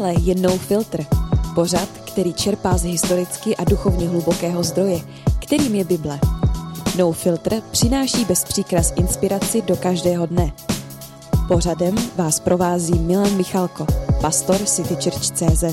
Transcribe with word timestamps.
Tohle 0.00 0.14
je 0.20 0.34
No 0.34 0.58
Filter, 0.58 1.06
pořad, 1.54 1.88
který 1.88 2.32
čerpá 2.32 2.78
z 2.78 2.82
historicky 2.82 3.56
a 3.56 3.64
duchovně 3.64 4.08
hlubokého 4.08 4.62
zdroje, 4.62 5.00
kterým 5.40 5.74
je 5.74 5.84
Bible. 5.84 6.20
No 6.98 7.12
Filter 7.12 7.62
přináší 7.70 8.24
bez 8.24 8.44
příkras 8.44 8.92
inspiraci 8.96 9.62
do 9.62 9.76
každého 9.76 10.26
dne. 10.26 10.52
Pořadem 11.48 11.94
vás 12.16 12.40
provází 12.40 12.98
Milan 12.98 13.36
Michalko, 13.36 13.86
pastor 14.20 14.56
City 14.56 14.94
Church 14.94 15.30
CZ. 15.30 15.64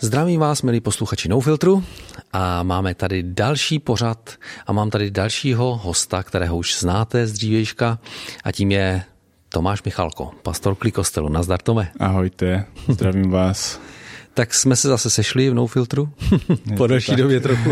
Zdravím 0.00 0.40
vás, 0.40 0.62
milí 0.62 0.80
posluchači 0.80 1.28
No 1.28 1.40
Filtru 1.40 1.84
a 2.32 2.62
máme 2.62 2.94
tady 2.94 3.22
další 3.22 3.78
pořad 3.78 4.30
a 4.66 4.72
mám 4.72 4.90
tady 4.90 5.10
dalšího 5.10 5.76
hosta, 5.76 6.22
kterého 6.22 6.56
už 6.56 6.78
znáte 6.78 7.26
z 7.26 7.32
dřívejška 7.32 7.98
a 8.44 8.52
tím 8.52 8.70
je 8.70 9.04
Tomáš 9.50 9.82
Michalko, 9.82 10.30
pastor 10.42 10.74
Klikostelu. 10.74 11.28
Nazdar 11.28 11.62
Tome. 11.62 11.92
Ahojte, 11.98 12.64
zdravím 12.88 13.30
vás. 13.30 13.80
tak 14.34 14.54
jsme 14.54 14.76
se 14.76 14.88
zase 14.88 15.10
sešli 15.10 15.50
v 15.50 15.54
No 15.54 15.66
Filtru 15.66 16.08
po 16.76 16.86
další 16.86 17.16
době 17.16 17.40
trochu. 17.40 17.70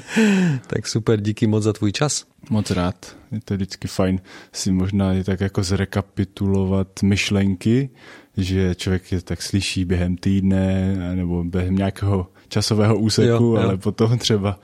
tak 0.66 0.86
super, 0.86 1.20
díky 1.20 1.46
moc 1.46 1.64
za 1.64 1.72
tvůj 1.72 1.92
čas. 1.92 2.24
Moc 2.50 2.70
rád, 2.70 3.16
je 3.32 3.40
to 3.44 3.54
vždycky 3.54 3.88
fajn 3.88 4.20
si 4.52 4.72
možná 4.72 5.14
i 5.14 5.24
tak 5.24 5.40
jako 5.40 5.62
zrekapitulovat 5.62 7.02
myšlenky, 7.02 7.90
že 8.36 8.74
člověk 8.74 9.12
je 9.12 9.22
tak 9.22 9.42
slyší 9.42 9.84
během 9.84 10.16
týdne 10.16 10.94
nebo 11.14 11.44
během 11.44 11.76
nějakého 11.76 12.26
časového 12.48 12.98
úseku, 12.98 13.44
jo, 13.44 13.54
jo. 13.54 13.56
ale 13.56 13.76
potom 13.76 14.18
třeba 14.18 14.60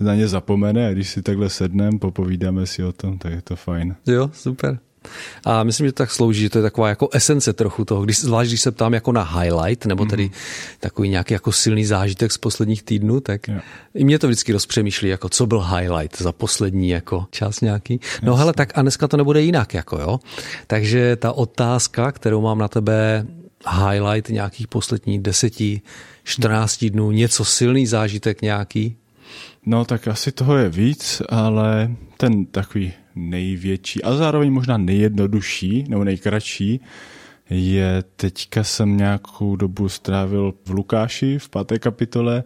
na 0.00 0.14
ně 0.14 0.28
zapomene 0.28 0.86
a 0.86 0.92
když 0.92 1.08
si 1.08 1.22
takhle 1.22 1.50
sedneme, 1.50 1.98
popovídáme 1.98 2.66
si 2.66 2.84
o 2.84 2.92
tom, 2.92 3.18
tak 3.18 3.32
je 3.32 3.42
to 3.42 3.56
fajn. 3.56 3.96
Jo, 4.06 4.30
super. 4.32 4.78
A 5.44 5.64
myslím, 5.64 5.86
že 5.86 5.92
to 5.92 6.02
tak 6.02 6.10
slouží, 6.10 6.42
že 6.42 6.50
to 6.50 6.58
je 6.58 6.62
taková 6.62 6.88
jako 6.88 7.08
esence 7.12 7.52
trochu 7.52 7.84
toho, 7.84 8.02
když, 8.02 8.20
zvlášť 8.20 8.50
když 8.50 8.60
se 8.60 8.70
ptám 8.70 8.94
jako 8.94 9.12
na 9.12 9.22
highlight, 9.22 9.86
nebo 9.86 10.04
tedy 10.04 10.24
mm. 10.24 10.30
takový 10.80 11.08
nějaký 11.08 11.34
jako 11.34 11.52
silný 11.52 11.84
zážitek 11.84 12.32
z 12.32 12.38
posledních 12.38 12.82
týdnů, 12.82 13.20
tak 13.20 13.48
yeah. 13.48 13.64
i 13.94 14.04
mě 14.04 14.18
to 14.18 14.26
vždycky 14.26 14.52
rozpřemýšlí, 14.52 15.08
jako 15.08 15.28
co 15.28 15.46
byl 15.46 15.60
highlight 15.60 16.22
za 16.22 16.32
poslední 16.32 16.88
jako 16.88 17.26
čas 17.30 17.60
nějaký. 17.60 18.00
No 18.22 18.36
hele, 18.36 18.52
tak 18.52 18.78
a 18.78 18.82
dneska 18.82 19.08
to 19.08 19.16
nebude 19.16 19.40
jinak, 19.40 19.74
jako 19.74 19.98
jo. 19.98 20.20
Takže 20.66 21.16
ta 21.16 21.32
otázka, 21.32 22.12
kterou 22.12 22.40
mám 22.40 22.58
na 22.58 22.68
tebe, 22.68 23.26
highlight 23.70 24.28
nějakých 24.28 24.68
posledních 24.68 25.20
deseti, 25.20 25.80
14 26.24 26.84
dnů, 26.84 27.10
něco 27.10 27.44
silný 27.44 27.86
zážitek 27.86 28.42
nějaký? 28.42 28.96
No 29.66 29.84
tak 29.84 30.08
asi 30.08 30.32
toho 30.32 30.56
je 30.56 30.68
víc, 30.68 31.22
ale 31.28 31.90
ten 32.16 32.46
takový 32.46 32.92
největší 33.14 34.02
a 34.02 34.14
zároveň 34.14 34.52
možná 34.52 34.76
nejjednodušší 34.78 35.84
nebo 35.88 36.04
nejkratší 36.04 36.80
je 37.50 38.04
teďka 38.16 38.64
jsem 38.64 38.96
nějakou 38.96 39.56
dobu 39.56 39.88
strávil 39.88 40.54
v 40.64 40.70
Lukáši 40.70 41.38
v 41.38 41.48
páté 41.48 41.78
kapitole 41.78 42.44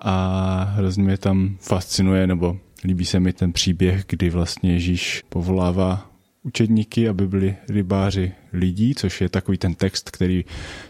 a 0.00 0.72
hrozně 0.74 1.02
mě 1.04 1.18
tam 1.18 1.56
fascinuje 1.60 2.26
nebo 2.26 2.58
líbí 2.84 3.04
se 3.04 3.20
mi 3.20 3.32
ten 3.32 3.52
příběh, 3.52 4.04
kdy 4.08 4.30
vlastně 4.30 4.72
Ježíš 4.72 5.24
povolává 5.28 6.10
učedníky, 6.46 7.08
aby 7.08 7.26
byli 7.26 7.56
rybáři 7.68 8.32
lidí, 8.52 8.94
což 8.94 9.20
je 9.20 9.28
takový 9.28 9.58
ten 9.58 9.74
text, 9.74 10.10
který 10.10 10.44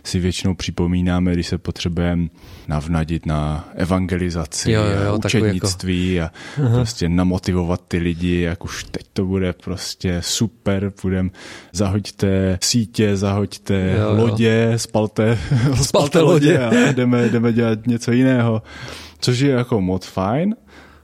si 0.04 0.18
většinou 0.18 0.54
připomínáme, 0.54 1.32
když 1.32 1.46
se 1.46 1.58
potřebujeme 1.58 2.28
navnadit 2.68 3.26
na 3.26 3.68
evangelizaci 3.74 4.72
jo, 4.72 4.82
jo, 4.82 5.02
jo, 5.04 5.12
a 5.12 5.16
učednictví 5.16 6.14
jako... 6.14 6.34
a 6.62 6.66
Aha. 6.66 6.76
prostě 6.76 7.08
namotivovat 7.08 7.80
ty 7.88 7.98
lidi, 7.98 8.40
jak 8.40 8.64
už 8.64 8.84
teď 8.84 9.06
to 9.12 9.24
bude 9.24 9.52
prostě 9.52 10.18
super, 10.22 10.90
půjdem, 10.90 11.30
zahoďte 11.72 12.58
sítě, 12.62 13.16
zahoďte 13.16 13.94
jo, 13.98 14.02
jo. 14.02 14.16
lodě, 14.16 14.72
spalte, 14.76 15.38
spalte, 15.48 15.84
spalte 15.84 16.20
lodě 16.20 16.58
a 16.58 16.92
jdeme, 16.92 17.28
jdeme 17.28 17.52
dělat 17.52 17.86
něco 17.86 18.12
jiného, 18.12 18.62
což 19.20 19.38
je 19.38 19.50
jako 19.50 19.80
moc 19.80 20.06
fajn, 20.06 20.54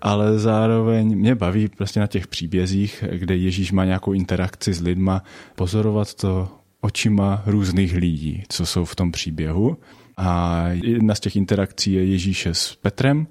ale 0.03 0.39
zároveň 0.39 1.19
mě 1.19 1.35
baví 1.35 1.69
prostě 1.69 2.01
na 2.01 2.07
těch 2.07 2.27
příbězích, 2.27 3.05
kde 3.13 3.37
Ježíš 3.37 3.73
má 3.73 3.85
nějakou 3.85 4.13
interakci 4.13 4.75
s 4.75 4.81
lidma, 4.81 5.23
pozorovat 5.55 6.15
to 6.15 6.49
očima 6.81 7.43
různých 7.47 7.95
lidí, 7.95 8.43
co 8.49 8.67
jsou 8.67 8.85
v 8.85 8.97
tom 8.97 9.13
příběhu. 9.13 9.77
A 10.25 10.69
jedna 10.69 11.15
z 11.15 11.21
těch 11.21 11.37
interakcí 11.37 11.93
je 11.93 12.05
Ježíše 12.05 12.55
s 12.55 12.75
Petrem, 12.75 13.27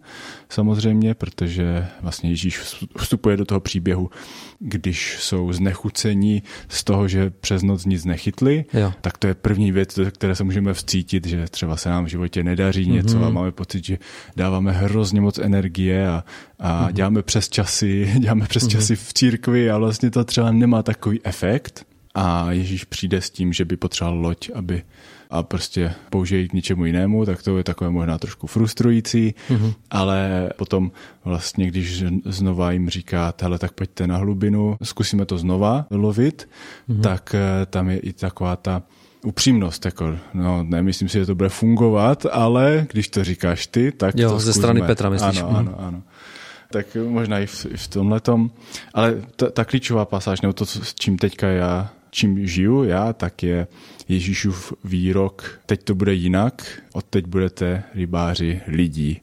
samozřejmě, 0.50 1.14
protože 1.14 1.88
vlastně 2.02 2.30
Ježíš 2.30 2.60
vstupuje 2.98 3.38
do 3.38 3.46
toho 3.46 3.60
příběhu, 3.60 4.10
když 4.60 5.18
jsou 5.20 5.54
znechucení 5.54 6.44
z 6.70 6.84
toho, 6.84 7.08
že 7.08 7.30
přes 7.30 7.64
noc 7.64 7.86
nic 7.86 8.06
nechytli, 8.06 8.66
jo. 8.74 8.94
tak 9.02 9.18
to 9.18 9.28
je 9.28 9.34
první 9.34 9.72
věc, 9.72 10.00
které 10.12 10.36
se 10.36 10.44
můžeme 10.44 10.74
vcítit, 10.74 11.28
že 11.28 11.46
třeba 11.48 11.78
se 11.78 11.90
nám 11.90 12.06
v 12.06 12.08
životě 12.08 12.44
nedaří 12.44 12.86
mm-hmm. 12.86 12.94
něco 12.94 13.26
a 13.26 13.30
máme 13.30 13.52
pocit, 13.52 13.86
že 13.86 13.98
dáváme 14.36 14.72
hrozně 14.72 15.22
moc 15.22 15.38
energie 15.38 16.08
a, 16.08 16.24
a 16.60 16.88
mm-hmm. 16.88 16.94
děláme 16.94 17.22
přes 17.22 17.50
časy, 17.50 18.14
děláme 18.20 18.46
přes 18.46 18.64
mm-hmm. 18.64 18.72
časy 18.72 18.96
v 18.96 19.14
církvi 19.14 19.72
a 19.72 19.78
vlastně 19.78 20.12
to 20.12 20.24
třeba 20.24 20.52
nemá 20.52 20.84
takový 20.84 21.20
efekt. 21.24 21.86
A 22.16 22.52
Ježíš 22.52 22.84
přijde 22.84 23.22
s 23.22 23.30
tím, 23.30 23.54
že 23.54 23.66
by 23.66 23.78
potřeboval 23.78 24.20
loď, 24.20 24.50
aby 24.54 24.84
a 25.32 25.44
prostě 25.44 25.94
použijí 26.10 26.48
k 26.48 26.54
ničemu 26.54 26.86
jinému, 26.86 27.26
tak 27.26 27.44
to 27.44 27.58
je 27.58 27.64
takové 27.64 27.90
možná 27.90 28.18
trošku 28.18 28.48
frustrující, 28.48 29.36
mm-hmm. 29.50 29.74
ale 29.90 30.50
potom 30.58 30.92
vlastně, 31.26 31.68
když 31.68 32.04
znova 32.26 32.72
jim 32.72 32.90
říká, 32.90 33.34
hele, 33.42 33.60
tak 33.60 33.72
pojďte 33.72 34.08
na 34.08 34.18
hlubinu, 34.18 34.78
zkusíme 34.84 35.26
to 35.26 35.38
znova 35.38 35.86
lovit, 35.92 36.50
mm-hmm. 36.90 37.02
tak 37.02 37.36
eh, 37.36 37.66
tam 37.66 37.90
je 37.90 38.00
i 38.00 38.14
taková 38.14 38.56
ta 38.56 38.84
upřímnost, 39.26 39.86
jako, 39.86 40.18
no, 40.34 40.64
nemyslím 40.64 41.10
si, 41.10 41.20
že 41.20 41.26
to 41.26 41.36
bude 41.36 41.50
fungovat, 41.50 42.26
ale 42.32 42.88
když 42.92 43.08
to 43.08 43.24
říkáš 43.24 43.68
ty, 43.68 43.92
tak 43.92 44.18
jo, 44.18 44.30
to 44.30 44.40
ze 44.40 44.54
strany 44.54 44.82
Petra 44.82 45.10
myslíš. 45.10 45.42
Ano, 45.42 45.58
ano, 45.58 45.76
ano. 45.80 46.02
Tak 46.72 46.98
možná 47.08 47.40
i 47.40 47.46
v, 47.46 47.66
i 47.66 47.78
v 47.78 47.88
tomhletom, 47.88 48.52
ale 48.94 49.22
ta, 49.36 49.50
ta 49.50 49.66
klíčová 49.66 50.06
pasáž, 50.06 50.42
nebo 50.42 50.54
to, 50.54 50.66
s 50.66 50.94
čím 50.96 51.18
teďka 51.18 51.48
já 51.48 51.90
čím 52.12 52.48
žiju 52.48 52.84
já, 52.84 53.14
tak 53.14 53.44
je 53.44 53.68
Ježíšův 54.08 54.74
výrok, 54.84 55.60
teď 55.66 55.84
to 55.84 55.96
bude 55.96 56.14
jinak, 56.14 56.82
od 56.94 57.06
teď 57.06 57.26
budete 57.26 57.84
rybáři 57.94 58.62
lidí, 58.68 59.22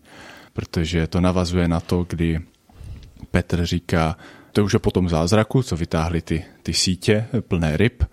protože 0.53 1.07
to 1.07 1.21
navazuje 1.21 1.69
na 1.69 1.81
to, 1.81 2.07
kdy 2.09 2.41
Petr 3.31 3.67
říká, 3.67 4.17
to 4.53 4.65
už 4.65 4.73
je 4.73 4.79
po 4.79 4.91
tom 4.91 5.09
zázraku, 5.09 5.63
co 5.63 5.77
vytáhli 5.77 6.23
ty, 6.23 6.45
ty 6.63 6.75
sítě 6.75 7.27
plné 7.49 7.77
ryb, 7.77 8.05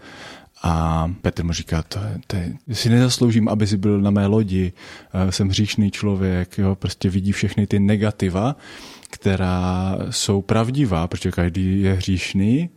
a 0.63 1.07
Petr 1.21 1.43
mu 1.43 1.53
říká, 1.53 1.81
to, 1.81 1.99
to, 2.27 2.37
si 2.71 2.89
nezasloužím, 2.89 3.49
aby 3.49 3.67
si 3.67 3.77
byl 3.77 4.01
na 4.01 4.11
mé 4.11 4.27
lodi, 4.27 4.73
eh, 5.13 5.31
jsem 5.31 5.49
hříšný 5.49 5.91
člověk, 5.91 6.57
jo, 6.57 6.75
prostě 6.75 7.09
vidí 7.09 7.31
všechny 7.31 7.67
ty 7.67 7.79
negativa, 7.79 8.55
která 9.09 9.97
jsou 10.09 10.41
pravdivá, 10.41 11.07
protože 11.07 11.31
každý 11.31 11.81
je 11.81 11.93
hříšný, 11.93 12.69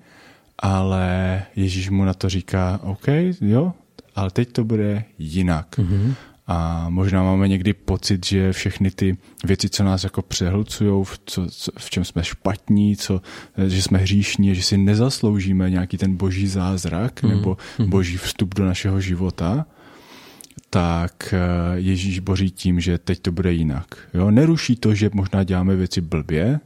ale 0.59 1.43
Ježíš 1.57 1.91
mu 1.91 2.05
na 2.05 2.15
to 2.15 2.29
říká, 2.29 2.81
OK, 2.83 3.09
jo, 3.41 3.73
ale 4.15 4.31
teď 4.31 4.53
to 4.53 4.65
bude 4.65 5.05
jinak. 5.19 5.79
Mm-hmm. 5.79 6.15
A 6.51 6.89
možná 6.89 7.23
máme 7.23 7.49
někdy 7.49 7.73
pocit, 7.73 8.27
že 8.27 8.53
všechny 8.53 8.91
ty 8.91 9.17
věci, 9.45 9.69
co 9.69 9.85
nás 9.85 10.05
jako 10.05 10.23
přehlcují, 10.23 11.05
v, 11.05 11.21
co, 11.27 11.47
co, 11.51 11.73
v 11.79 11.91
čem 11.91 12.05
jsme 12.05 12.25
špatní, 12.25 12.97
co, 12.97 13.21
že 13.67 13.83
jsme 13.83 13.99
hříšní, 13.99 14.55
že 14.55 14.63
si 14.63 14.79
nezasloužíme 14.79 15.71
nějaký 15.71 15.97
ten 15.97 16.17
boží 16.17 16.47
zázrak 16.47 17.23
mm. 17.23 17.31
nebo 17.31 17.57
mhm. 17.79 17.91
boží 17.91 18.17
vstup 18.17 18.55
do 18.55 18.65
našeho 18.65 19.01
života, 19.01 19.67
tak 20.71 21.35
eh, 21.35 21.39
Ježíš 21.75 22.19
boří 22.19 22.51
tím, 22.51 22.81
že 22.81 22.99
teď 22.99 23.21
to 23.21 23.33
bude 23.33 23.53
jinak. 23.53 23.99
Jo? 24.15 24.31
Neruší 24.31 24.77
to, 24.77 24.95
že 24.95 25.11
možná 25.13 25.45
děláme 25.45 25.77
věci 25.77 26.01
blbě, 26.01 26.61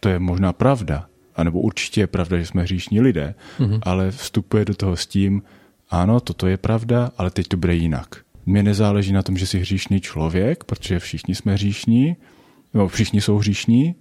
to 0.00 0.08
je 0.08 0.18
možná 0.18 0.52
pravda, 0.52 1.06
anebo 1.36 1.60
určitě 1.60 2.00
je 2.00 2.06
pravda, 2.06 2.38
že 2.38 2.46
jsme 2.46 2.62
hříšní 2.62 3.00
lidé, 3.00 3.34
mm-hmm. 3.58 3.78
ale 3.82 4.10
vstupuje 4.10 4.64
do 4.64 4.74
toho 4.74 4.96
s 4.96 5.06
tím, 5.06 5.42
ano, 5.90 6.20
toto 6.20 6.46
je 6.46 6.56
pravda, 6.56 7.10
ale 7.18 7.30
teď 7.30 7.48
to 7.48 7.56
bude 7.56 7.74
jinak. 7.74 8.16
Mně 8.46 8.62
nezáleží 8.62 9.12
na 9.12 9.22
tom, 9.22 9.36
že 9.36 9.46
jsi 9.46 9.58
hříšný 9.58 10.00
člověk, 10.00 10.64
protože 10.64 10.98
všichni 10.98 11.34
jsme 11.34 11.54
hříšní, 11.54 12.16
nebo 12.74 12.88
všichni 12.88 13.20
jsou 13.20 13.38
hříšní, 13.38 13.94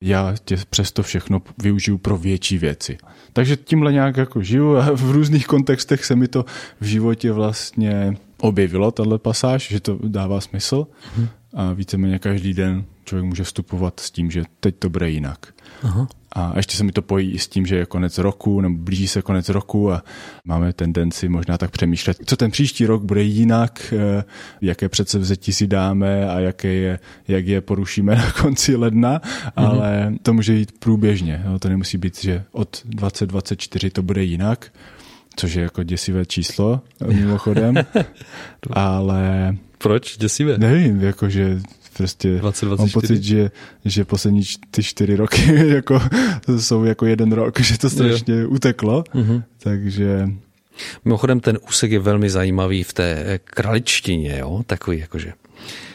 já 0.00 0.34
tě 0.44 0.56
přesto 0.70 1.02
všechno 1.02 1.42
využiju 1.62 1.98
pro 1.98 2.16
větší 2.18 2.58
věci. 2.58 2.98
Takže 3.32 3.56
tímhle 3.56 3.92
nějak 3.92 4.16
jako 4.16 4.42
žiju 4.42 4.76
a 4.76 4.90
v 4.94 5.10
různých 5.10 5.46
kontextech 5.46 6.04
se 6.04 6.16
mi 6.16 6.28
to 6.28 6.44
v 6.80 6.84
životě 6.84 7.32
vlastně 7.32 8.16
objevilo, 8.40 8.90
tahle 8.90 9.18
pasáž, 9.18 9.68
že 9.68 9.80
to 9.80 9.98
dává 10.04 10.40
smysl 10.40 10.86
mm-hmm. 10.86 11.28
a 11.54 11.72
víceméně 11.72 12.18
každý 12.18 12.54
den 12.54 12.84
člověk 13.04 13.24
může 13.24 13.44
vstupovat 13.44 14.00
s 14.00 14.10
tím, 14.10 14.30
že 14.30 14.42
teď 14.60 14.76
to 14.78 14.90
bude 14.90 15.10
jinak. 15.10 15.46
Aha. 15.82 16.08
A 16.38 16.52
ještě 16.56 16.76
se 16.76 16.84
mi 16.84 16.92
to 16.92 17.02
pojí 17.02 17.30
i 17.30 17.38
s 17.38 17.48
tím, 17.48 17.66
že 17.66 17.76
je 17.76 17.86
konec 17.86 18.18
roku, 18.18 18.60
nebo 18.60 18.74
blíží 18.78 19.08
se 19.08 19.22
konec 19.22 19.48
roku 19.48 19.92
a 19.92 20.04
máme 20.44 20.72
tendenci 20.72 21.28
možná 21.28 21.58
tak 21.58 21.70
přemýšlet, 21.70 22.16
co 22.26 22.36
ten 22.36 22.50
příští 22.50 22.86
rok 22.86 23.02
bude 23.02 23.22
jinak, 23.22 23.94
eh, 23.96 24.24
jaké 24.60 24.88
předsevzetí 24.88 25.52
si 25.52 25.66
dáme 25.66 26.28
a 26.28 26.40
jaké 26.40 26.68
je, 26.68 26.98
jak 27.28 27.46
je 27.46 27.60
porušíme 27.60 28.14
na 28.16 28.32
konci 28.32 28.76
ledna, 28.76 29.18
mm-hmm. 29.18 29.50
ale 29.56 30.14
to 30.22 30.32
může 30.32 30.54
jít 30.54 30.72
průběžně. 30.78 31.42
Jo? 31.46 31.58
To 31.58 31.68
nemusí 31.68 31.98
být, 31.98 32.22
že 32.22 32.44
od 32.52 32.82
2024 32.84 33.90
to 33.90 34.02
bude 34.02 34.24
jinak. 34.24 34.72
což 35.36 35.54
je 35.54 35.62
jako 35.62 35.82
děsivé 35.82 36.26
číslo 36.26 36.80
mimochodem, 37.06 37.74
ale... 38.70 39.56
Proč 39.78 40.16
děsivé? 40.16 40.58
Nevím, 40.58 41.00
jakože 41.00 41.60
prostě 41.96 42.38
20, 42.38 42.66
24. 42.66 42.82
mám 42.82 42.90
pocit, 42.90 43.22
že, 43.22 43.50
že 43.84 44.04
poslední 44.04 44.42
ty 44.70 44.82
čtyři 44.82 45.16
roky 45.16 45.68
jako, 45.74 46.00
jsou 46.58 46.84
jako 46.84 47.06
jeden 47.06 47.32
rok, 47.32 47.60
že 47.64 47.78
to 47.78 47.90
strašně 47.90 48.34
jo. 48.34 48.48
uteklo, 48.48 49.02
uh-huh. 49.02 49.42
takže... 49.58 50.28
Mimochodem 51.04 51.40
ten 51.40 51.58
úsek 51.68 51.90
je 51.90 51.98
velmi 51.98 52.30
zajímavý 52.30 52.82
v 52.82 52.92
té 52.92 53.40
kraličtině, 53.44 54.38
jo? 54.38 54.62
takový 54.66 54.98
jakože. 54.98 55.32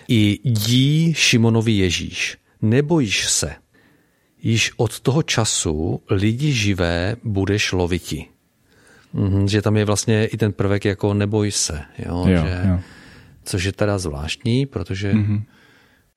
I 0.08 0.40
dí 0.44 1.14
Šimonovi 1.14 1.72
Ježíš, 1.72 2.38
nebojíš 2.62 3.28
se, 3.30 3.56
již 4.42 4.72
od 4.78 5.00
toho 5.00 5.24
času 5.24 6.02
lidi 6.10 6.54
živé 6.54 7.16
budeš 7.24 7.72
loviti. 7.72 8.26
Mhm, 9.14 9.48
že 9.48 9.62
tam 9.62 9.78
je 9.78 9.86
vlastně 9.86 10.26
i 10.26 10.38
ten 10.38 10.54
prvek 10.54 10.86
jako 10.86 11.14
neboj 11.14 11.52
se, 11.52 11.82
jo? 12.06 12.26
Jo, 12.28 12.44
že, 12.44 12.62
jo. 12.70 12.80
což 13.44 13.64
je 13.64 13.72
teda 13.72 13.98
zvláštní, 13.98 14.66
protože 14.66 15.14
mm-hmm. 15.14 15.42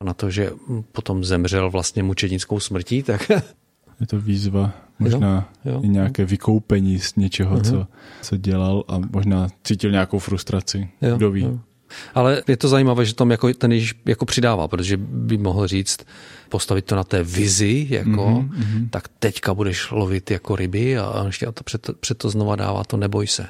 Na 0.04 0.14
to, 0.14 0.30
že 0.30 0.50
potom 0.92 1.24
zemřel 1.24 1.70
vlastně 1.70 2.02
mučednickou 2.02 2.60
smrtí, 2.60 3.02
tak... 3.02 3.30
Je 4.00 4.06
to 4.06 4.20
výzva, 4.20 4.72
možná 4.98 5.52
jo, 5.64 5.72
jo. 5.72 5.80
i 5.84 5.88
nějaké 5.88 6.24
vykoupení 6.24 6.98
z 6.98 7.16
něčeho, 7.16 7.56
uh-huh. 7.56 7.70
co, 7.70 7.86
co 8.22 8.36
dělal 8.36 8.84
a 8.88 8.98
možná 8.98 9.48
cítil 9.64 9.90
nějakou 9.90 10.18
frustraci, 10.18 10.88
jo, 11.02 11.16
kdo 11.16 11.30
ví. 11.30 11.42
Jo. 11.42 11.58
Ale 12.14 12.42
je 12.48 12.56
to 12.56 12.68
zajímavé, 12.68 13.04
že 13.04 13.14
tam 13.14 13.30
jako 13.30 13.54
ten 13.54 13.72
Ježíš 13.72 13.94
jako 14.06 14.24
přidává, 14.24 14.68
protože 14.68 14.96
by 14.96 15.38
mohl 15.38 15.66
říct, 15.66 15.98
postavit 16.48 16.84
to 16.84 16.96
na 16.96 17.04
té 17.04 17.22
vizi, 17.22 17.86
jako, 17.90 18.10
mm-hmm. 18.10 18.88
tak 18.90 19.08
teďka 19.08 19.54
budeš 19.54 19.90
lovit 19.90 20.30
jako 20.30 20.56
ryby 20.56 20.98
a 20.98 21.22
ještě 21.26 21.46
to 21.46 21.64
před, 21.64 21.90
před 22.00 22.18
to 22.18 22.30
znova 22.30 22.56
dává 22.56 22.84
to 22.84 22.96
neboj 22.96 23.26
se. 23.26 23.46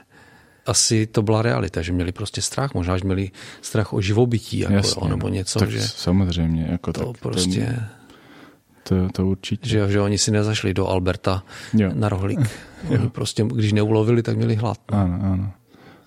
Asi 0.66 1.06
to 1.06 1.22
byla 1.22 1.42
realita, 1.42 1.82
že 1.82 1.92
měli 1.92 2.12
prostě 2.12 2.42
strach, 2.42 2.74
možná, 2.74 2.98
že 2.98 3.04
měli 3.04 3.30
strach 3.62 3.92
o 3.92 4.00
živobytí, 4.00 4.58
jako, 4.58 4.74
Jasně, 4.74 5.00
jo, 5.02 5.08
nebo 5.08 5.28
něco. 5.28 5.58
Tak 5.58 5.70
že 5.70 5.80
samozřejmě. 5.80 6.66
Jako 6.70 6.92
to 6.92 7.06
tak, 7.12 7.22
prostě... 7.22 7.80
To, 8.82 9.08
to 9.12 9.26
určitě. 9.26 9.68
Že, 9.68 9.88
že 9.88 10.00
oni 10.00 10.18
si 10.18 10.30
nezašli 10.30 10.74
do 10.74 10.88
Alberta 10.88 11.42
jo. 11.72 11.90
na 11.94 12.08
rohlík. 12.08 12.40
Oni 12.88 13.08
prostě, 13.08 13.44
když 13.54 13.72
neulovili, 13.72 14.22
tak 14.22 14.36
měli 14.36 14.54
hlad. 14.54 14.78
Ano, 14.88 15.18
ano. 15.22 15.52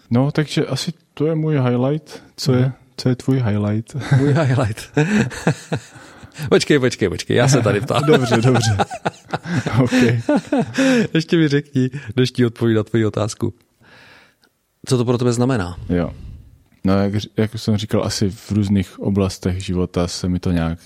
No, 0.10 0.32
takže 0.32 0.66
asi 0.66 0.94
to 1.14 1.26
je 1.26 1.36
můj 1.36 1.60
highlight. 1.60 2.24
Co, 2.36 2.54
je, 2.54 2.72
co 2.98 3.10
je 3.10 3.16
tvůj 3.16 3.44
highlight? 3.44 3.96
Můj 4.18 4.34
highlight. 4.34 4.92
počkej, 6.50 6.80
počkej, 6.80 7.10
počkej, 7.10 7.38
já 7.38 7.48
se 7.48 7.62
tady 7.62 7.82
ptám. 7.82 8.04
dobře, 8.08 8.38
dobře. 8.38 8.78
okay. 9.84 10.22
Ještě 11.14 11.38
mi 11.38 11.48
řekni, 11.48 11.90
než 12.16 12.32
ti 12.32 12.46
odpovídat 12.46 12.90
tvoji 12.90 13.06
otázku. 13.06 13.54
Co 14.88 14.98
to 14.98 15.06
pro 15.06 15.18
tebe 15.18 15.34
znamená? 15.34 15.78
Jo. 15.90 16.12
No, 16.84 16.94
jak, 16.94 17.14
jak 17.38 17.52
jsem 17.60 17.78
říkal, 17.78 18.04
asi 18.04 18.30
v 18.30 18.52
různých 18.52 19.00
oblastech 19.00 19.66
života 19.66 20.08
se 20.08 20.30
mi 20.30 20.40
to 20.40 20.52
nějak 20.52 20.80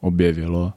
objevilo. 0.00 0.72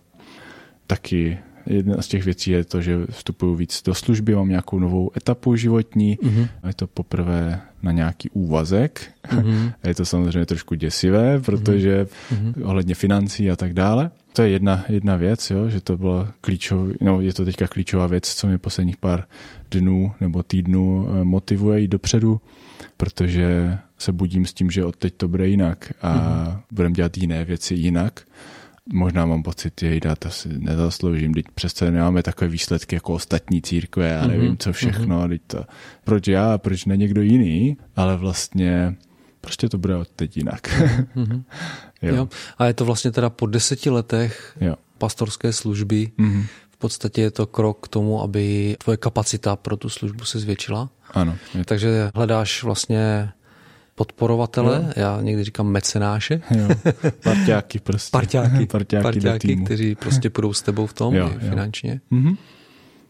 Taky 0.87 1.37
Jedna 1.65 2.01
z 2.01 2.07
těch 2.07 2.25
věcí 2.25 2.51
je 2.51 2.63
to, 2.63 2.81
že 2.81 2.97
vstupuju 3.09 3.55
víc 3.55 3.81
do 3.83 3.93
služby, 3.93 4.35
mám 4.35 4.49
nějakou 4.49 4.79
novou 4.79 5.11
etapu 5.17 5.55
životní. 5.55 6.17
Mm-hmm. 6.17 6.47
Je 6.67 6.73
to 6.73 6.87
poprvé 6.87 7.61
na 7.83 7.91
nějaký 7.91 8.29
úvazek. 8.29 9.01
Mm-hmm. 9.33 9.73
Je 9.87 9.95
to 9.95 10.05
samozřejmě 10.05 10.45
trošku 10.45 10.75
děsivé, 10.75 11.39
protože 11.39 12.03
mm-hmm. 12.03 12.53
ohledně 12.63 12.95
financí 12.95 13.51
a 13.51 13.55
tak 13.55 13.73
dále. 13.73 14.11
To 14.33 14.41
je 14.41 14.49
jedna, 14.49 14.85
jedna 14.89 15.15
věc, 15.15 15.51
jo, 15.51 15.69
že 15.69 15.81
to 15.81 15.97
bylo 15.97 16.27
klíčový, 16.41 16.93
no 17.01 17.21
je 17.21 17.33
to 17.33 17.45
teďka 17.45 17.67
klíčová 17.67 18.07
věc, 18.07 18.33
co 18.35 18.47
mě 18.47 18.57
posledních 18.57 18.97
pár 18.97 19.23
dnů 19.71 20.11
nebo 20.21 20.43
týdnů 20.43 21.07
eh, 21.09 21.23
motivuje 21.23 21.79
jít 21.79 21.87
dopředu, 21.87 22.41
protože 22.97 23.77
se 23.97 24.11
budím 24.11 24.45
s 24.45 24.53
tím, 24.53 24.71
že 24.71 24.85
od 24.85 24.95
teď 24.95 25.13
to 25.17 25.27
bude 25.27 25.47
jinak 25.47 25.93
a 26.01 26.15
mm-hmm. 26.15 26.61
budeme 26.71 26.95
dělat 26.95 27.17
jiné 27.17 27.45
věci 27.45 27.75
jinak 27.75 28.21
možná 28.93 29.25
mám 29.25 29.43
pocit, 29.43 29.73
že 29.79 29.99
dát 29.99 30.25
asi 30.25 30.49
nezasloužím, 30.57 31.33
teď 31.33 31.45
přece 31.55 31.91
nemáme 31.91 32.23
takové 32.23 32.47
výsledky 32.47 32.95
jako 32.95 33.13
ostatní 33.13 33.61
církve 33.61 34.19
a 34.19 34.27
nevím 34.27 34.57
co 34.57 34.73
všechno, 34.73 35.27
mm-hmm. 35.27 35.39
to, 35.47 35.65
proč 36.03 36.27
já, 36.27 36.57
proč 36.57 36.85
ne 36.85 36.97
někdo 36.97 37.21
jiný, 37.21 37.77
ale 37.95 38.17
vlastně 38.17 38.95
prostě 39.43 39.69
to 39.69 39.77
bude 39.77 39.95
od 39.95 40.09
teď 40.09 40.37
jinak. 40.37 40.67
mm-hmm. 41.15 41.43
jo. 42.01 42.15
Jo. 42.15 42.29
A 42.57 42.65
je 42.65 42.73
to 42.73 42.85
vlastně 42.85 43.11
teda 43.11 43.29
po 43.29 43.45
deseti 43.45 43.89
letech 43.89 44.57
jo. 44.61 44.75
pastorské 44.97 45.53
služby, 45.53 46.11
mm-hmm. 46.19 46.45
v 46.69 46.77
podstatě 46.77 47.21
je 47.21 47.31
to 47.31 47.47
krok 47.47 47.85
k 47.85 47.87
tomu, 47.87 48.21
aby 48.21 48.75
tvoje 48.83 48.97
kapacita 48.97 49.55
pro 49.55 49.77
tu 49.77 49.89
službu 49.89 50.25
se 50.25 50.39
zvětšila. 50.39 50.89
Ano. 51.13 51.35
Takže 51.65 52.11
hledáš 52.15 52.63
vlastně 52.63 53.31
podporovatele, 53.95 54.83
jo. 54.87 54.93
já 54.95 55.21
někdy 55.21 55.43
říkám 55.43 55.67
mecenáše. 55.67 56.41
Jo. 56.51 56.67
Parťáky 57.23 57.79
prostě. 57.79 58.11
Parťáky, 58.11 58.65
parťáky, 58.71 59.03
parťáky 59.03 59.55
kteří 59.55 59.95
prostě 59.95 60.29
půjdou 60.29 60.53
s 60.53 60.61
tebou 60.61 60.87
v 60.87 60.93
tom 60.93 61.15
jo, 61.15 61.29
jo. 61.33 61.49
finančně. 61.49 62.01
Mm-hmm. 62.11 62.37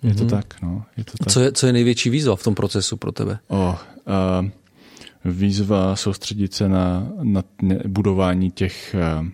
Je 0.03 0.13
to 0.13 0.23
mm-hmm. 0.23 0.29
tak, 0.29 0.61
no. 0.61 0.85
Je 0.97 1.03
to 1.03 1.11
tak. 1.17 1.33
Co, 1.33 1.39
je, 1.39 1.51
co 1.51 1.67
je 1.67 1.73
největší 1.73 2.09
výzva 2.09 2.35
v 2.35 2.43
tom 2.43 2.55
procesu 2.55 2.97
pro 2.97 3.11
tebe? 3.11 3.39
Oh, 3.47 3.75
uh, 4.39 4.49
výzva 5.25 5.95
soustředit 5.95 6.53
se 6.53 6.69
na, 6.69 7.07
na 7.23 7.43
budování 7.87 8.51
těch, 8.51 8.95
uh, 9.21 9.27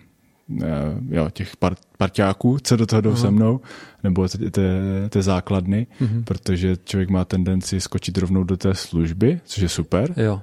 uh, 0.56 0.64
jo, 1.10 1.30
těch 1.30 1.56
part, 1.56 1.78
parťáků, 1.98 2.58
co 2.62 2.76
do 2.76 2.86
toho 2.86 3.00
jdou 3.00 3.12
uh-huh. 3.12 3.20
se 3.20 3.30
mnou, 3.30 3.60
nebo 4.04 4.28
té 5.08 5.22
základny, 5.22 5.86
uh-huh. 6.00 6.24
protože 6.24 6.76
člověk 6.84 7.10
má 7.10 7.24
tendenci 7.24 7.80
skočit 7.80 8.18
rovnou 8.18 8.44
do 8.44 8.56
té 8.56 8.74
služby, 8.74 9.40
což 9.44 9.62
je 9.62 9.68
super. 9.68 10.14
Jo 10.16 10.40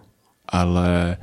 ale 0.47 1.17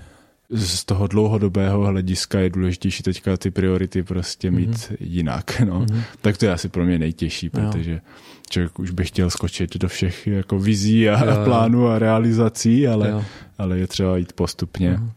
z 0.50 0.84
toho 0.84 1.06
dlouhodobého 1.06 1.86
hlediska 1.86 2.40
je 2.40 2.50
důležitější 2.50 3.02
teďka 3.02 3.36
ty 3.36 3.50
priority 3.50 4.02
prostě 4.02 4.50
mít 4.50 4.70
mm-hmm. 4.70 4.96
jinak. 5.00 5.60
No. 5.60 5.80
Mm-hmm. 5.80 6.02
Tak 6.20 6.38
to 6.38 6.44
je 6.44 6.52
asi 6.52 6.68
pro 6.68 6.84
mě 6.84 6.98
nejtěžší, 6.98 7.50
protože 7.50 7.92
jo. 7.92 7.98
člověk 8.50 8.78
už 8.78 8.90
by 8.90 9.04
chtěl 9.04 9.30
skočit 9.30 9.76
do 9.76 9.88
všech 9.88 10.26
jako 10.26 10.58
vizí 10.58 11.08
a, 11.08 11.24
jo, 11.24 11.44
plánů 11.44 11.88
a 11.88 11.98
realizací, 11.98 12.88
ale, 12.88 13.24
ale 13.58 13.78
je 13.78 13.86
třeba 13.86 14.16
jít 14.16 14.32
postupně. 14.32 14.90
Mm-hmm. 14.90 15.10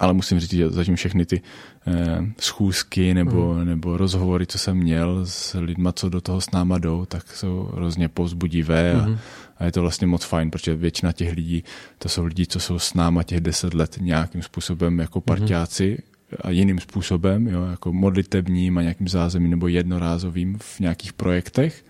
Ale 0.00 0.12
musím 0.12 0.40
říct, 0.40 0.52
že 0.52 0.70
zatím 0.70 0.96
všechny 0.96 1.26
ty 1.26 1.42
eh, 1.86 2.18
schůzky 2.40 3.14
nebo, 3.14 3.54
mm. 3.54 3.64
nebo 3.64 3.96
rozhovory, 3.96 4.46
co 4.46 4.58
jsem 4.58 4.76
měl 4.76 5.26
s 5.26 5.58
lidma, 5.58 5.92
co 5.92 6.08
do 6.08 6.20
toho 6.20 6.40
s 6.40 6.50
náma 6.50 6.78
jdou, 6.78 7.04
tak 7.04 7.32
jsou 7.36 7.70
hrozně 7.74 8.08
povzbudivé 8.08 8.94
mm. 8.94 9.00
a, 9.00 9.06
mhm. 9.06 9.18
A 9.58 9.64
je 9.64 9.72
to 9.72 9.80
vlastně 9.80 10.06
moc 10.06 10.24
fajn, 10.24 10.50
protože 10.50 10.74
většina 10.74 11.12
těch 11.12 11.32
lidí, 11.32 11.64
to 11.98 12.08
jsou 12.08 12.24
lidi, 12.24 12.46
co 12.46 12.60
jsou 12.60 12.78
s 12.78 12.94
náma 12.94 13.22
těch 13.22 13.40
deset 13.40 13.74
let 13.74 13.96
nějakým 14.00 14.42
způsobem 14.42 14.98
jako 14.98 15.18
mhm. 15.18 15.24
parťáci 15.24 15.98
mm-hmm. 15.98 16.36
a 16.40 16.50
jiným 16.50 16.78
způsobem, 16.78 17.46
jo, 17.46 17.64
jako 17.64 17.92
modlitebním 17.92 18.78
a 18.78 18.82
nějakým 18.82 19.08
zázemím 19.08 19.50
nebo 19.50 19.68
jednorázovým 19.68 20.58
v 20.58 20.80
nějakých 20.80 21.12
projektech. 21.12 21.84